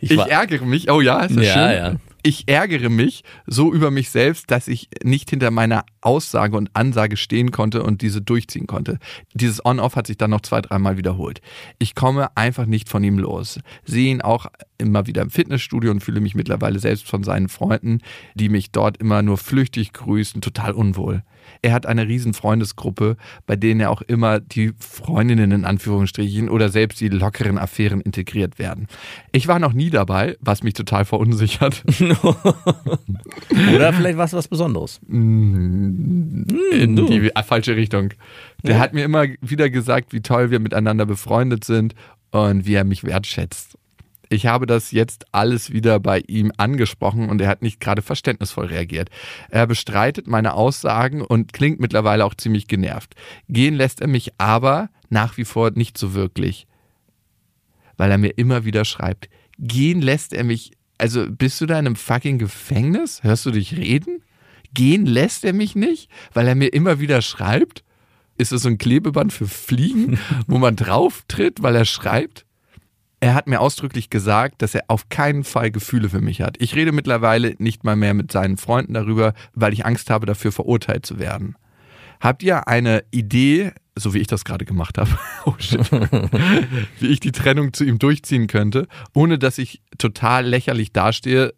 [0.01, 1.77] ich war- ärgere mich, oh ja, ist das Ja, schön?
[1.77, 1.95] ja.
[2.25, 7.17] Ich ärgere mich so über mich selbst, dass ich nicht hinter meiner Aussage und Ansage
[7.17, 8.97] stehen konnte und diese durchziehen konnte.
[9.33, 11.41] Dieses On-Off hat sich dann noch zwei, dreimal wiederholt.
[11.79, 13.59] Ich komme einfach nicht von ihm los.
[13.83, 14.45] Sehe ihn auch
[14.77, 17.99] immer wieder im Fitnessstudio und fühle mich mittlerweile selbst von seinen Freunden,
[18.35, 21.23] die mich dort immer nur flüchtig grüßen, total unwohl.
[21.63, 23.15] Er hat eine riesen Freundesgruppe,
[23.47, 28.59] bei denen ja auch immer die Freundinnen in Anführungsstrichen oder selbst die lockeren Affären integriert
[28.59, 28.87] werden.
[29.31, 31.83] Ich war noch nie dabei, was mich total verunsichert.
[33.75, 34.99] Oder vielleicht war es was Besonderes.
[35.07, 36.45] in
[36.95, 37.07] du.
[37.07, 38.09] die falsche Richtung.
[38.63, 38.79] Der Ja.
[38.81, 41.95] hat mir immer wieder gesagt, wie toll wir miteinander befreundet sind
[42.31, 43.77] und wie er mich wertschätzt.
[44.33, 48.65] Ich habe das jetzt alles wieder bei ihm angesprochen und er hat nicht gerade verständnisvoll
[48.65, 49.09] reagiert.
[49.51, 53.13] Er bestreitet meine Aussagen und klingt mittlerweile auch ziemlich genervt.
[53.47, 56.65] Gehen lässt er mich aber nach wie vor nicht so wirklich,
[57.95, 59.29] weil er mir immer wieder schreibt.
[59.59, 63.21] Gehen lässt er mich, also bist du da in einem fucking Gefängnis?
[63.21, 64.23] Hörst du dich reden?
[64.73, 67.83] Gehen lässt er mich nicht, weil er mir immer wieder schreibt?
[68.35, 70.17] Ist es so ein Klebeband für Fliegen,
[70.47, 72.47] wo man drauf tritt, weil er schreibt?
[73.23, 76.57] Er hat mir ausdrücklich gesagt, dass er auf keinen Fall Gefühle für mich hat.
[76.59, 80.51] Ich rede mittlerweile nicht mal mehr mit seinen Freunden darüber, weil ich Angst habe, dafür
[80.51, 81.55] verurteilt zu werden.
[82.19, 85.09] Habt ihr eine Idee, so wie ich das gerade gemacht habe,
[85.45, 85.55] oh
[86.99, 91.53] wie ich die Trennung zu ihm durchziehen könnte, ohne dass ich total lächerlich dastehe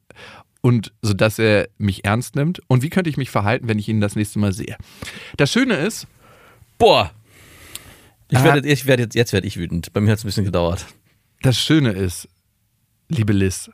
[0.62, 2.62] und so dass er mich ernst nimmt?
[2.68, 4.78] Und wie könnte ich mich verhalten, wenn ich ihn das nächste Mal sehe?
[5.38, 6.06] Das Schöne ist,
[6.78, 7.12] Boah.
[8.30, 9.94] Ich werde, ich werde jetzt, jetzt werde ich wütend.
[9.94, 10.86] Bei mir hat es ein bisschen gedauert.
[11.42, 12.28] Das Schöne ist,
[13.10, 13.70] liebe Liz,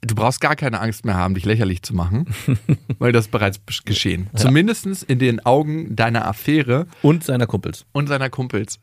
[0.00, 2.26] du brauchst gar keine Angst mehr haben, dich lächerlich zu machen,
[2.98, 4.30] weil das ist bereits geschehen.
[4.34, 7.84] Zumindest in den Augen deiner Affäre Und seiner Kumpels.
[7.92, 8.78] und seiner Kumpels.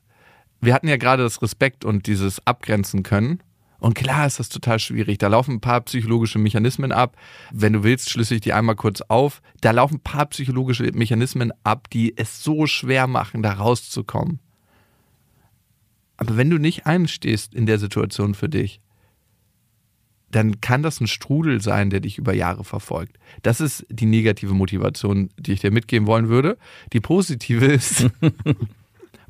[0.59, 3.41] Wir hatten ja gerade das Respekt und dieses Abgrenzen können.
[3.79, 5.19] Und klar ist das total schwierig.
[5.19, 7.15] Da laufen ein paar psychologische Mechanismen ab.
[7.51, 9.43] Wenn du willst, schlüssel ich die einmal kurz auf.
[9.61, 14.39] Da laufen ein paar psychologische Mechanismen ab, die es so schwer machen, da rauszukommen.
[16.17, 18.81] Aber wenn du nicht einstehst in der Situation für dich,
[20.31, 23.17] dann kann das ein Strudel sein, der dich über Jahre verfolgt.
[23.43, 26.57] Das ist die negative Motivation, die ich dir mitgeben wollen würde.
[26.91, 28.09] Die positive ist,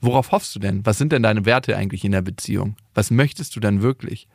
[0.01, 0.85] worauf hoffst du denn?
[0.85, 2.75] Was sind denn deine Werte eigentlich in der Beziehung?
[2.95, 4.27] Was möchtest du denn wirklich?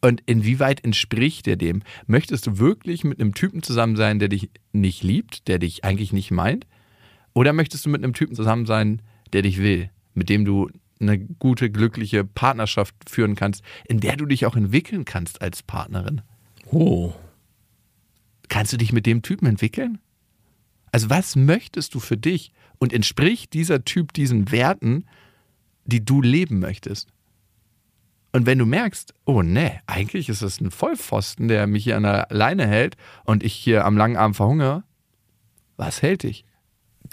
[0.00, 1.82] Und inwieweit entspricht der dem?
[2.06, 6.12] Möchtest du wirklich mit einem Typen zusammen sein, der dich nicht liebt, der dich eigentlich
[6.12, 6.66] nicht meint?
[7.34, 9.02] Oder möchtest du mit einem Typen zusammen sein,
[9.32, 10.68] der dich will, mit dem du
[11.00, 16.22] eine gute, glückliche Partnerschaft führen kannst, in der du dich auch entwickeln kannst als Partnerin?
[16.70, 17.12] Oh.
[18.48, 19.98] Kannst du dich mit dem Typen entwickeln?
[20.92, 22.52] Also was möchtest du für dich?
[22.78, 25.04] Und entspricht dieser Typ diesen Werten,
[25.84, 27.08] die du leben möchtest?
[28.32, 32.02] Und wenn du merkst, oh ne, eigentlich ist es ein Vollpfosten, der mich hier an
[32.02, 34.84] der Leine hält und ich hier am langen Arm verhungere,
[35.76, 36.44] was hält dich?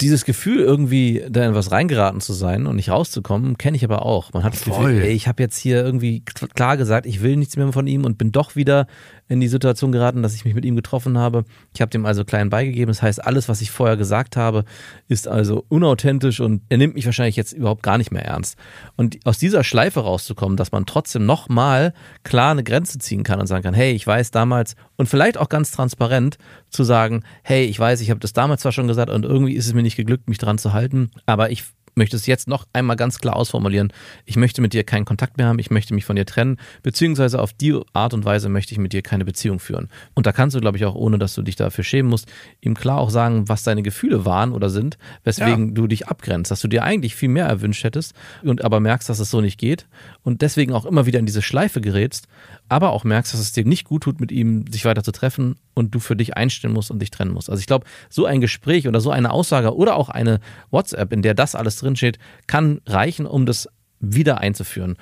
[0.01, 4.05] Dieses Gefühl, irgendwie da in was reingeraten zu sein und nicht rauszukommen, kenne ich aber
[4.05, 4.33] auch.
[4.33, 4.93] Man hat das Voll.
[4.93, 6.23] Gefühl, ey, ich habe jetzt hier irgendwie
[6.53, 8.87] klar gesagt, ich will nichts mehr von ihm und bin doch wieder
[9.27, 11.45] in die Situation geraten, dass ich mich mit ihm getroffen habe.
[11.73, 12.87] Ich habe dem also klein beigegeben.
[12.87, 14.65] Das heißt, alles, was ich vorher gesagt habe,
[15.07, 18.57] ist also unauthentisch und er nimmt mich wahrscheinlich jetzt überhaupt gar nicht mehr ernst.
[18.95, 23.47] Und aus dieser Schleife rauszukommen, dass man trotzdem nochmal klar eine Grenze ziehen kann und
[23.47, 26.37] sagen kann, hey, ich weiß damals und vielleicht auch ganz transparent
[26.69, 29.65] zu sagen, hey, ich weiß, ich habe das damals zwar schon gesagt und irgendwie ist
[29.65, 31.63] es mir nicht geglückt, mich dran zu halten, aber ich
[31.95, 33.91] möchte es jetzt noch einmal ganz klar ausformulieren.
[34.25, 37.41] Ich möchte mit dir keinen Kontakt mehr haben, ich möchte mich von dir trennen, beziehungsweise
[37.41, 39.89] auf die Art und Weise möchte ich mit dir keine Beziehung führen.
[40.13, 42.31] Und da kannst du, glaube ich, auch, ohne dass du dich dafür schämen musst,
[42.61, 46.61] ihm klar auch sagen, was deine Gefühle waren oder sind, weswegen du dich abgrenzt, dass
[46.61, 49.87] du dir eigentlich viel mehr erwünscht hättest und aber merkst, dass es so nicht geht
[50.25, 52.27] und deswegen auch immer wieder in diese Schleife gerätst,
[52.67, 55.55] aber auch merkst, dass es dir nicht gut tut, mit ihm sich weiter zu treffen
[55.75, 57.49] und du für dich einstellen musst und dich trennen musst.
[57.49, 61.21] Also ich glaube, so ein Gespräch oder so eine Aussage oder auch eine WhatsApp, in
[61.21, 62.17] der das alles drinsteht,
[62.47, 63.69] kann reichen, um das
[63.99, 64.97] wieder einzuführen.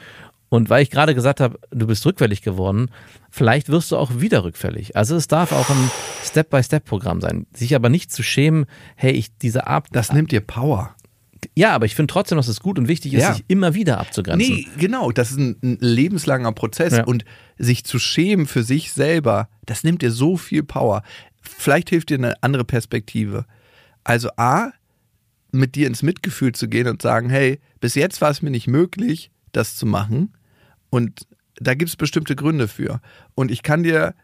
[0.50, 2.92] Und weil ich gerade gesagt habe, du bist rückfällig geworden,
[3.32, 4.96] vielleicht wirst du auch wieder rückfällig.
[4.96, 5.90] Also es darf auch ein
[6.24, 7.48] Step-by-Step-Programm sein.
[7.56, 8.66] Sich aber nicht zu schämen,
[8.96, 9.88] hey, ich diese Ab...
[9.92, 10.94] Das nimmt dir Power.
[11.56, 13.34] Ja, aber ich finde trotzdem, dass es gut und wichtig ist, Ja.
[13.34, 14.56] sich immer wieder abzugrenzen.
[14.56, 17.04] Nee, genau, das ist ein, ein lebenslanger Prozess Ja.
[17.06, 17.26] und
[17.58, 21.04] sich zu schämen für sich selber, das nimmt dir so viel Power.
[21.41, 23.46] Vielleicht hilft dir eine andere Perspektive.
[24.04, 24.72] Also A,
[25.52, 28.68] mit dir ins Mitgefühl zu gehen und sagen, hey, bis jetzt war es mir nicht
[28.68, 30.34] möglich, das zu machen.
[30.89, 31.28] Und
[31.58, 33.00] da gibt es bestimmte Gründe für.
[33.36, 34.16] Und ich kann dir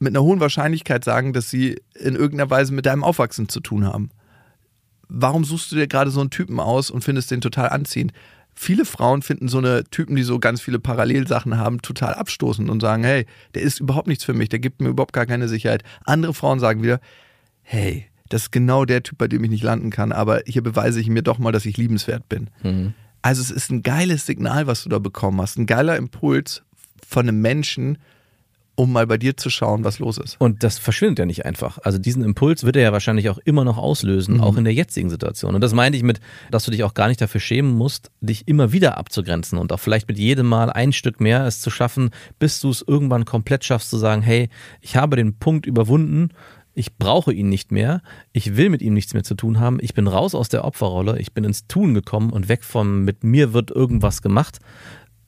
[0.00, 3.84] mit einer hohen Wahrscheinlichkeit sagen, dass sie in irgendeiner Weise mit deinem Aufwachsen zu tun
[3.86, 4.10] haben.
[5.08, 8.12] Warum suchst du dir gerade so einen Typen aus und findest den total anziehend?
[8.54, 12.80] Viele Frauen finden so eine Typen, die so ganz viele Parallelsachen haben, total abstoßend und
[12.80, 15.84] sagen, hey, der ist überhaupt nichts für mich, der gibt mir überhaupt gar keine Sicherheit.
[16.04, 17.00] Andere Frauen sagen wieder,
[17.62, 21.00] hey, das ist genau der Typ, bei dem ich nicht landen kann, aber hier beweise
[21.00, 22.50] ich mir doch mal, dass ich liebenswert bin.
[22.62, 22.94] Mhm.
[23.22, 26.62] Also es ist ein geiles Signal, was du da bekommen hast, ein geiler Impuls
[27.06, 27.98] von einem Menschen,
[28.78, 30.36] um mal bei dir zu schauen, was los ist.
[30.38, 31.78] Und das verschwindet ja nicht einfach.
[31.82, 34.40] Also diesen Impuls wird er ja wahrscheinlich auch immer noch auslösen, Mhm.
[34.40, 35.56] auch in der jetzigen Situation.
[35.56, 36.20] Und das meinte ich mit,
[36.52, 39.80] dass du dich auch gar nicht dafür schämen musst, dich immer wieder abzugrenzen und auch
[39.80, 43.64] vielleicht mit jedem Mal ein Stück mehr es zu schaffen, bis du es irgendwann komplett
[43.64, 44.48] schaffst zu sagen, hey,
[44.80, 46.28] ich habe den Punkt überwunden,
[46.74, 48.00] ich brauche ihn nicht mehr,
[48.32, 51.18] ich will mit ihm nichts mehr zu tun haben, ich bin raus aus der Opferrolle,
[51.18, 54.58] ich bin ins Tun gekommen und weg vom mit mir wird irgendwas gemacht,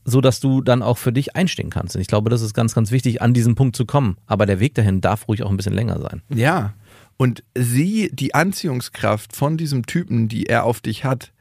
[0.05, 1.95] so dass du dann auch für dich einstehen kannst.
[1.95, 4.17] Und ich glaube, das ist ganz, ganz wichtig, an diesen Punkt zu kommen.
[4.27, 6.23] Aber der Weg dahin darf ruhig auch ein bisschen länger sein.
[6.29, 6.75] Ja.
[7.17, 11.33] Und sieh die Anziehungskraft von diesem Typen, die er auf dich hat,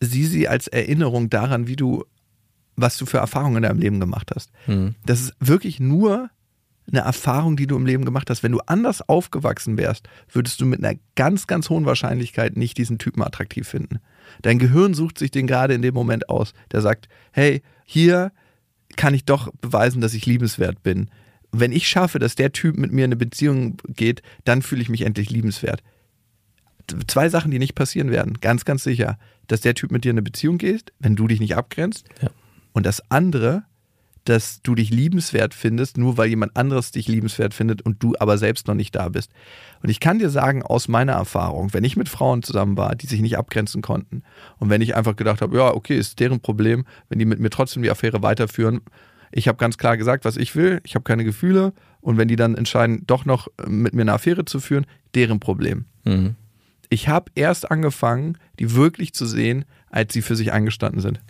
[0.00, 2.04] sieh sie als Erinnerung daran, wie du,
[2.76, 4.50] was du für Erfahrungen in deinem Leben gemacht hast.
[4.66, 4.96] Hm.
[5.06, 6.30] Das ist wirklich nur
[6.90, 8.42] eine Erfahrung, die du im Leben gemacht hast.
[8.42, 12.98] Wenn du anders aufgewachsen wärst, würdest du mit einer ganz, ganz hohen Wahrscheinlichkeit nicht diesen
[12.98, 14.00] Typen attraktiv finden.
[14.42, 16.52] Dein Gehirn sucht sich den gerade in dem Moment aus.
[16.72, 18.32] Der sagt, hey, hier
[18.96, 21.10] kann ich doch beweisen, dass ich liebenswert bin.
[21.52, 24.88] Wenn ich schaffe, dass der Typ mit mir in eine Beziehung geht, dann fühle ich
[24.88, 25.82] mich endlich liebenswert.
[27.06, 29.18] Zwei Sachen, die nicht passieren werden, ganz, ganz sicher.
[29.46, 32.06] Dass der Typ mit dir in eine Beziehung geht, wenn du dich nicht abgrenzt.
[32.20, 32.30] Ja.
[32.72, 33.64] Und das andere,
[34.24, 38.38] dass du dich liebenswert findest, nur weil jemand anderes dich liebenswert findet und du aber
[38.38, 39.30] selbst noch nicht da bist.
[39.82, 43.06] Und ich kann dir sagen, aus meiner Erfahrung, wenn ich mit Frauen zusammen war, die
[43.06, 44.22] sich nicht abgrenzen konnten
[44.58, 47.50] und wenn ich einfach gedacht habe, ja, okay, ist deren Problem, wenn die mit mir
[47.50, 48.80] trotzdem die Affäre weiterführen,
[49.30, 52.36] ich habe ganz klar gesagt, was ich will, ich habe keine Gefühle und wenn die
[52.36, 55.86] dann entscheiden, doch noch mit mir eine Affäre zu führen, deren Problem.
[56.04, 56.36] Mhm.
[56.88, 61.20] Ich habe erst angefangen, die wirklich zu sehen, als sie für sich eingestanden sind.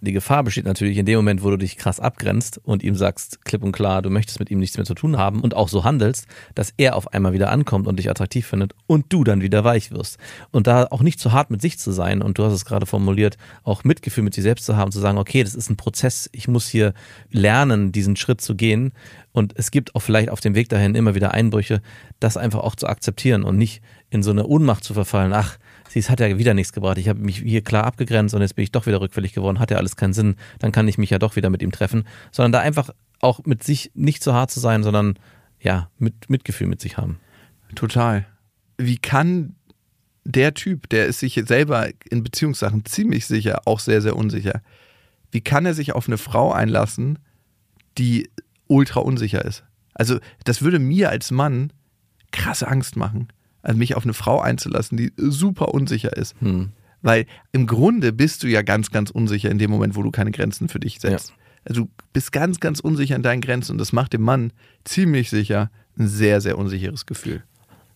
[0.00, 3.44] Die Gefahr besteht natürlich in dem Moment, wo du dich krass abgrenzt und ihm sagst,
[3.44, 5.84] klipp und klar, du möchtest mit ihm nichts mehr zu tun haben und auch so
[5.84, 9.64] handelst, dass er auf einmal wieder ankommt und dich attraktiv findet und du dann wieder
[9.64, 10.18] weich wirst.
[10.50, 12.86] Und da auch nicht zu hart mit sich zu sein und du hast es gerade
[12.86, 16.28] formuliert, auch Mitgefühl mit sich selbst zu haben, zu sagen, okay, das ist ein Prozess,
[16.32, 16.94] ich muss hier
[17.30, 18.92] lernen, diesen Schritt zu gehen
[19.32, 21.82] und es gibt auch vielleicht auf dem Weg dahin immer wieder Einbrüche,
[22.20, 25.58] das einfach auch zu akzeptieren und nicht in so eine Ohnmacht zu verfallen, ach,
[25.94, 26.98] es hat ja wieder nichts gebracht.
[26.98, 29.58] Ich habe mich hier klar abgegrenzt und jetzt bin ich doch wieder rückfällig geworden.
[29.58, 30.36] Hat ja alles keinen Sinn.
[30.58, 32.04] Dann kann ich mich ja doch wieder mit ihm treffen.
[32.32, 35.18] Sondern da einfach auch mit sich nicht so hart zu sein, sondern
[35.60, 37.18] ja, mit Mitgefühl mit sich haben.
[37.74, 38.26] Total.
[38.78, 39.54] Wie kann
[40.24, 44.60] der Typ, der ist sich selber in Beziehungssachen ziemlich sicher, auch sehr, sehr unsicher,
[45.30, 47.18] wie kann er sich auf eine Frau einlassen,
[47.98, 48.28] die
[48.66, 49.64] ultra unsicher ist?
[49.94, 51.72] Also, das würde mir als Mann
[52.32, 53.28] krasse Angst machen.
[53.66, 56.36] Also mich auf eine Frau einzulassen, die super unsicher ist.
[56.40, 56.68] Hm.
[57.02, 60.30] Weil im Grunde bist du ja ganz, ganz unsicher in dem Moment, wo du keine
[60.30, 61.32] Grenzen für dich setzt.
[61.64, 64.52] Also du bist ganz, ganz unsicher in deinen Grenzen und das macht dem Mann
[64.84, 67.42] ziemlich sicher ein sehr, sehr unsicheres Gefühl.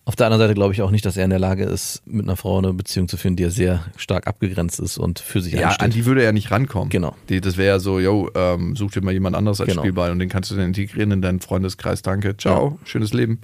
[0.03, 2.25] Auf der anderen Seite glaube ich auch nicht, dass er in der Lage ist, mit
[2.25, 5.53] einer Frau eine Beziehung zu führen, die ja sehr stark abgegrenzt ist und für sich
[5.53, 5.81] Ja, einsteht.
[5.83, 6.89] an die würde er nicht rankommen.
[6.89, 7.15] Genau.
[7.29, 9.83] Die, das wäre ja so, yo, ähm, such dir mal jemand anderes als Genau.
[9.83, 12.01] Spielball und den kannst du dann integrieren in deinen Freundeskreis.
[12.01, 13.39] Danke, ciao, schönes Leben.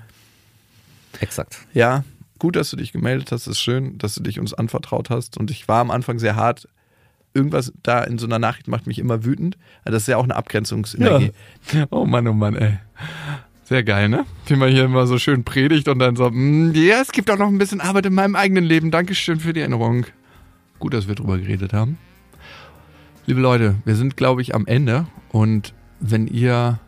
[1.22, 1.60] Exakt.
[1.74, 2.04] Ja,
[2.40, 3.48] gut, dass du dich gemeldet hast.
[3.48, 5.38] ist schön, dass du dich uns anvertraut hast.
[5.38, 6.68] Und ich war am Anfang sehr hart.
[7.34, 9.58] Irgendwas da in so einer Nachricht macht mich immer wütend.
[9.84, 11.32] Also Das ist ja auch eine Abgrenzungsenergie.
[11.92, 12.78] Oh Mann, oh Mann, ey.
[13.64, 14.26] Sehr geil, ne?
[14.46, 17.38] Wie man hier immer so schön predigt und dann so, "Mm, ja, es gibt auch
[17.38, 18.92] noch ein bisschen Arbeit in meinem eigenen Leben.
[18.92, 20.06] Dankeschön für die Erinnerung.
[20.80, 21.98] Gut, dass wir drüber geredet haben.
[23.26, 25.06] Liebe Leute, wir sind, glaube ich, am Ende.
[25.30, 26.80] Und wenn ihr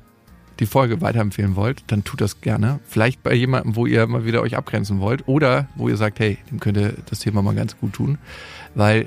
[0.60, 2.80] die Folge weiterempfehlen wollt, dann tut das gerne.
[2.88, 6.38] Vielleicht bei jemandem, wo ihr mal wieder euch abgrenzen wollt oder wo ihr sagt, hey,
[6.52, 8.18] dem könnte das Thema mal ganz gut tun.
[8.76, 9.06] Weil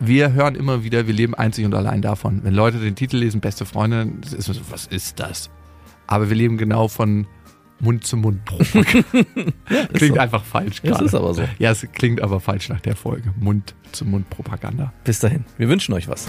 [0.00, 2.40] wir hören immer wieder, wir leben einzig und allein davon.
[2.44, 5.50] Wenn Leute den Titel lesen, beste Freunde, das ist so, was ist das?
[6.06, 7.26] Aber wir leben genau von
[7.80, 8.40] Mund zu Mund.
[9.92, 10.20] klingt so.
[10.20, 11.04] einfach falsch Es gerade.
[11.04, 11.42] ist aber so.
[11.58, 13.32] Ja, es klingt aber falsch nach der Folge.
[13.38, 14.92] Mund zu Mund Propaganda.
[15.04, 15.44] Bis dahin.
[15.58, 16.28] Wir wünschen euch was.